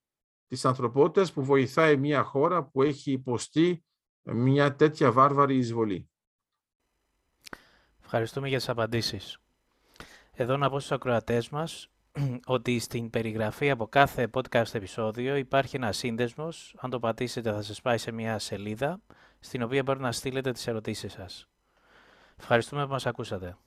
της 0.47 0.65
ανθρωπότητας 0.65 1.33
που 1.33 1.43
βοηθάει 1.43 1.97
μια 1.97 2.23
χώρα 2.23 2.63
που 2.63 2.81
έχει 2.81 3.11
υποστεί 3.11 3.83
μια 4.21 4.75
τέτοια 4.75 5.11
βάρβαρη 5.11 5.57
εισβολή. 5.57 6.10
Ευχαριστούμε 8.13 8.47
για 8.47 8.57
τις 8.57 8.69
απαντήσεις. 8.69 9.37
Εδώ 10.31 10.57
να 10.57 10.69
πω 10.69 10.79
στους 10.79 10.91
ακροατές 10.91 11.49
μας 11.49 11.87
ότι 12.45 12.79
στην 12.79 13.09
περιγραφή 13.09 13.69
από 13.69 13.87
κάθε 13.87 14.27
podcast 14.33 14.73
επεισόδιο 14.73 15.35
υπάρχει 15.35 15.75
ένα 15.75 15.91
σύνδεσμος. 15.91 16.75
Αν 16.77 16.89
το 16.89 16.99
πατήσετε 16.99 17.51
θα 17.51 17.61
σας 17.61 17.81
πάει 17.81 17.97
σε 17.97 18.11
μια 18.11 18.39
σελίδα 18.39 18.99
στην 19.39 19.61
οποία 19.61 19.83
μπορείτε 19.83 20.03
να 20.03 20.11
στείλετε 20.11 20.51
τις 20.51 20.67
ερωτήσεις 20.67 21.11
σας. 21.11 21.47
Ευχαριστούμε 22.39 22.85
που 22.85 22.91
μας 22.91 23.05
ακούσατε. 23.05 23.57